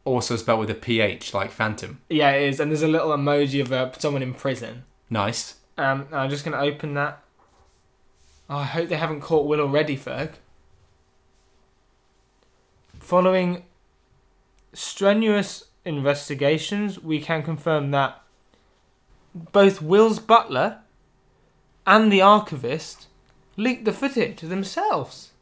also 0.04 0.36
spelled 0.36 0.60
with 0.60 0.70
a 0.70 0.74
PH, 0.74 1.34
like 1.34 1.50
phantom. 1.50 2.00
Yeah, 2.08 2.30
it 2.30 2.48
is, 2.48 2.60
and 2.60 2.70
there's 2.70 2.82
a 2.82 2.88
little 2.88 3.10
emoji 3.10 3.60
of 3.60 3.72
uh, 3.72 3.92
someone 3.92 4.22
in 4.22 4.32
prison. 4.32 4.84
Nice. 5.10 5.56
Um, 5.76 6.06
I'm 6.12 6.30
just 6.30 6.44
gonna 6.44 6.58
open 6.60 6.94
that. 6.94 7.22
Oh, 8.48 8.56
I 8.56 8.64
hope 8.64 8.88
they 8.88 8.96
haven't 8.96 9.20
caught 9.20 9.46
Will 9.46 9.60
already, 9.60 9.96
Ferg. 9.96 10.32
Following 12.98 13.64
strenuous 14.72 15.64
investigations, 15.84 16.98
we 16.98 17.20
can 17.20 17.42
confirm 17.42 17.90
that 17.90 18.22
both 19.52 19.80
Will's 19.82 20.18
butler 20.18 20.78
and 21.86 22.12
the 22.12 22.20
archivist 22.22 23.06
leaked 23.56 23.84
the 23.84 23.92
footage 23.92 24.36
to 24.38 24.46
themselves. 24.46 25.32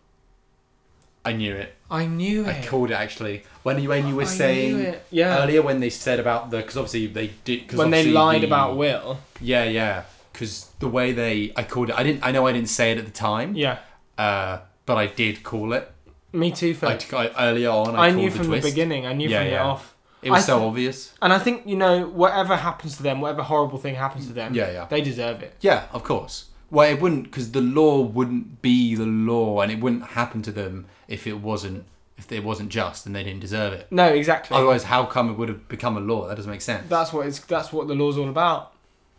I 1.24 1.32
knew 1.32 1.54
it. 1.54 1.74
I 1.90 2.06
knew 2.06 2.44
it. 2.44 2.48
I 2.48 2.52
it. 2.52 2.66
called 2.68 2.90
it 2.90 2.94
actually. 2.94 3.42
When 3.64 3.80
you 3.82 3.88
when 3.88 4.06
you 4.06 4.14
were 4.16 4.22
I 4.22 4.26
saying 4.26 4.78
it. 4.80 5.06
Yeah. 5.10 5.42
earlier 5.42 5.60
when 5.62 5.80
they 5.80 5.90
said 5.90 6.20
about 6.20 6.50
the 6.50 6.58
because 6.58 6.76
obviously 6.76 7.08
they 7.08 7.32
did 7.44 7.66
cause 7.68 7.78
when 7.78 7.90
they 7.90 7.98
obviously 8.00 8.12
lied 8.12 8.42
the- 8.42 8.46
about 8.46 8.76
Will. 8.76 9.18
yeah 9.40 9.64
yeah 9.64 10.04
because 10.32 10.70
the 10.78 10.88
way 10.88 11.10
they 11.12 11.52
I 11.56 11.64
called 11.64 11.90
it 11.90 11.96
I 11.98 12.02
didn't 12.04 12.24
I 12.24 12.30
know 12.30 12.46
I 12.46 12.52
didn't 12.52 12.68
say 12.68 12.92
it 12.92 12.98
at 12.98 13.04
the 13.06 13.10
time 13.10 13.54
Yeah. 13.56 13.78
uh 14.18 14.58
but 14.84 14.96
I 14.96 15.06
did 15.08 15.42
call 15.42 15.72
it. 15.72 15.90
Me 16.32 16.52
too, 16.52 16.76
I, 16.82 16.94
Ferg. 16.96 17.12
I, 17.36 17.48
earlier 17.50 17.70
on, 17.70 17.96
I, 17.96 18.02
I 18.02 18.08
called 18.10 18.16
knew 18.22 18.30
the 18.30 18.36
from 18.36 18.46
twist. 18.46 18.64
the 18.64 18.70
beginning. 18.70 19.04
I 19.06 19.12
knew 19.14 19.28
Yeah, 19.28 19.38
from 19.38 19.46
the 19.46 19.52
yeah. 19.52 19.64
off. 19.64 19.95
It 20.26 20.30
was 20.30 20.42
I 20.42 20.46
so 20.46 20.66
obvious. 20.66 21.14
And 21.22 21.32
I 21.32 21.38
think 21.38 21.66
you 21.66 21.76
know 21.76 22.06
whatever 22.06 22.56
happens 22.56 22.96
to 22.96 23.02
them, 23.02 23.20
whatever 23.20 23.42
horrible 23.42 23.78
thing 23.78 23.94
happens 23.94 24.26
to 24.26 24.32
them, 24.32 24.54
Yeah, 24.54 24.70
yeah. 24.70 24.86
they 24.86 25.00
deserve 25.00 25.42
it. 25.42 25.54
Yeah, 25.60 25.84
of 25.92 26.02
course. 26.04 26.46
Well, 26.70 26.90
it 26.90 27.00
wouldn't 27.00 27.24
because 27.24 27.52
the 27.52 27.60
law 27.60 28.00
wouldn't 28.00 28.60
be 28.60 28.94
the 28.94 29.06
law, 29.06 29.60
and 29.60 29.70
it 29.70 29.80
wouldn't 29.80 30.04
happen 30.08 30.42
to 30.42 30.52
them 30.52 30.86
if 31.08 31.26
it 31.26 31.40
wasn't 31.40 31.84
if 32.18 32.32
it 32.32 32.42
wasn't 32.42 32.70
just 32.70 33.06
and 33.06 33.14
they 33.14 33.22
didn't 33.22 33.40
deserve 33.40 33.72
it. 33.72 33.86
No, 33.90 34.08
exactly. 34.08 34.56
Otherwise, 34.56 34.84
how 34.84 35.04
come 35.04 35.30
it 35.30 35.34
would 35.34 35.48
have 35.48 35.68
become 35.68 35.96
a 35.96 36.00
law? 36.00 36.26
That 36.26 36.36
doesn't 36.36 36.50
make 36.50 36.62
sense. 36.62 36.88
That's 36.88 37.12
what 37.12 37.26
it's. 37.26 37.38
That's 37.40 37.72
what 37.72 37.88
the 37.88 37.94
law's 37.94 38.18
all 38.18 38.28
about. 38.28 38.72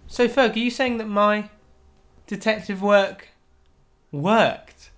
So, 0.07 0.27
Ferg, 0.27 0.55
are 0.55 0.59
you 0.59 0.71
saying 0.71 0.97
that 0.97 1.07
my 1.07 1.49
detective 2.25 2.81
work 2.81 3.29
worked? 4.11 4.91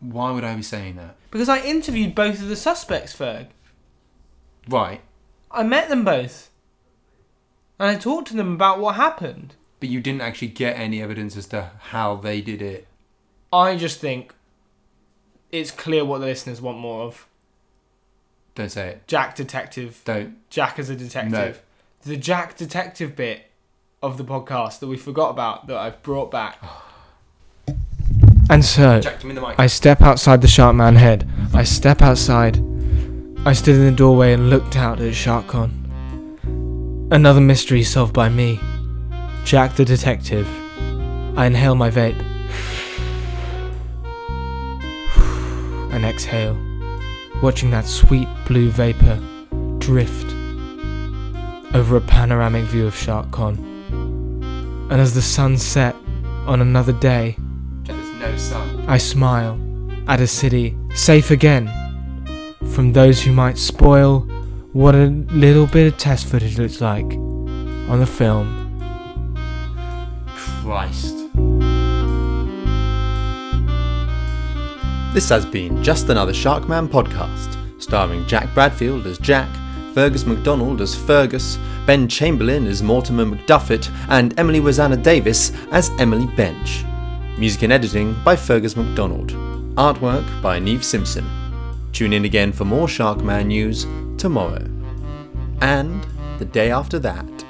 Why 0.00 0.30
would 0.30 0.44
I 0.44 0.54
be 0.54 0.62
saying 0.62 0.96
that? 0.96 1.16
Because 1.30 1.48
I 1.48 1.60
interviewed 1.60 2.14
both 2.14 2.40
of 2.40 2.48
the 2.48 2.56
suspects, 2.56 3.14
Ferg. 3.14 3.48
Right, 4.68 5.00
I 5.50 5.62
met 5.62 5.88
them 5.88 6.04
both, 6.04 6.50
and 7.78 7.88
I 7.88 7.96
talked 7.98 8.28
to 8.28 8.36
them 8.36 8.52
about 8.52 8.78
what 8.80 8.96
happened. 8.96 9.54
but 9.80 9.88
you 9.88 10.00
didn't 10.00 10.20
actually 10.22 10.48
get 10.48 10.76
any 10.76 11.00
evidence 11.00 11.36
as 11.36 11.46
to 11.46 11.70
how 11.90 12.16
they 12.16 12.40
did 12.40 12.60
it. 12.60 12.86
I 13.52 13.76
just 13.76 14.00
think 14.00 14.34
it's 15.52 15.70
clear 15.70 16.04
what 16.04 16.18
the 16.18 16.26
listeners 16.26 16.60
want 16.60 16.78
more 16.78 17.02
of. 17.04 17.26
Don't 18.54 18.70
say 18.70 18.88
it. 18.88 19.06
Jack 19.06 19.36
detective. 19.36 20.02
Don't. 20.04 20.36
Jack 20.50 20.78
as 20.80 20.90
a 20.90 20.96
detective. 20.96 21.32
No. 21.32 22.10
The 22.12 22.16
Jack 22.16 22.56
detective 22.56 23.14
bit 23.14 23.50
of 24.02 24.18
the 24.18 24.24
podcast 24.24 24.80
that 24.80 24.88
we 24.88 24.96
forgot 24.96 25.30
about 25.30 25.66
that 25.68 25.76
I've 25.76 26.02
brought 26.02 26.30
back. 26.30 26.58
And 28.50 28.64
so, 28.64 29.00
Jack, 29.00 29.20
the 29.20 29.28
mic. 29.28 29.58
I 29.58 29.66
step 29.68 30.02
outside 30.02 30.40
the 30.42 30.48
Sharkman 30.48 30.96
head. 30.96 31.28
I 31.54 31.62
step 31.64 32.02
outside. 32.02 32.56
I 33.46 33.52
stood 33.54 33.76
in 33.76 33.86
the 33.86 33.92
doorway 33.92 34.34
and 34.34 34.50
looked 34.50 34.76
out 34.76 35.00
at 35.00 35.12
SharkCon. 35.12 35.70
Another 37.10 37.40
mystery 37.40 37.82
solved 37.82 38.12
by 38.12 38.28
me. 38.28 38.60
Jack 39.44 39.74
the 39.74 39.84
detective. 39.84 40.46
I 41.38 41.46
inhale 41.46 41.74
my 41.74 41.88
vape. 41.90 42.20
And 45.92 46.04
exhale, 46.04 46.58
watching 47.42 47.70
that 47.70 47.86
sweet 47.86 48.28
blue 48.46 48.70
vapor 48.70 49.18
drift 49.78 50.34
over 51.74 51.96
a 51.96 52.02
panoramic 52.02 52.64
view 52.64 52.86
of 52.86 52.94
SharkCon. 52.94 53.56
And 54.90 55.00
as 55.00 55.14
the 55.14 55.22
sun 55.22 55.56
set 55.56 55.94
on 56.46 56.60
another 56.60 56.92
day, 56.92 57.36
There's 57.84 58.12
no 58.20 58.36
sun. 58.36 58.84
I 58.86 58.98
smile 58.98 59.58
at 60.06 60.20
a 60.20 60.26
city 60.26 60.76
safe 60.94 61.30
again 61.30 61.70
from 62.78 62.92
those 62.92 63.20
who 63.20 63.32
might 63.32 63.58
spoil 63.58 64.20
what 64.72 64.94
a 64.94 65.06
little 65.32 65.66
bit 65.66 65.92
of 65.92 65.98
test 65.98 66.26
footage 66.26 66.58
looks 66.58 66.80
like 66.80 67.02
on 67.02 67.98
the 67.98 68.06
film. 68.06 68.46
Christ. 70.36 71.16
This 75.12 75.28
has 75.28 75.44
been 75.44 75.82
Just 75.82 76.08
Another 76.08 76.32
Sharkman 76.32 76.86
podcast, 76.86 77.82
starring 77.82 78.24
Jack 78.28 78.54
Bradfield 78.54 79.06
as 79.08 79.18
Jack, 79.18 79.48
Fergus 79.92 80.24
MacDonald 80.24 80.80
as 80.80 80.94
Fergus, 80.94 81.58
Ben 81.84 82.06
Chamberlain 82.06 82.64
as 82.68 82.80
Mortimer 82.80 83.24
McDuffett, 83.24 83.92
and 84.08 84.38
Emily 84.38 84.60
Rosanna 84.60 84.96
Davis 84.96 85.50
as 85.72 85.90
Emily 85.98 86.32
Bench. 86.36 86.84
Music 87.40 87.62
and 87.62 87.72
editing 87.72 88.14
by 88.22 88.36
Fergus 88.36 88.76
MacDonald. 88.76 89.32
Artwork 89.74 90.40
by 90.40 90.60
Neve 90.60 90.84
Simpson. 90.84 91.28
Tune 91.92 92.12
in 92.12 92.24
again 92.24 92.52
for 92.52 92.64
more 92.64 92.86
Sharkman 92.86 93.46
news 93.46 93.86
tomorrow. 94.16 94.64
And 95.60 96.06
the 96.38 96.44
day 96.44 96.70
after 96.70 96.98
that. 97.00 97.44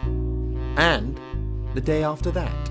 And 0.76 1.20
the 1.74 1.80
day 1.80 2.02
after 2.02 2.30
that. 2.30 2.67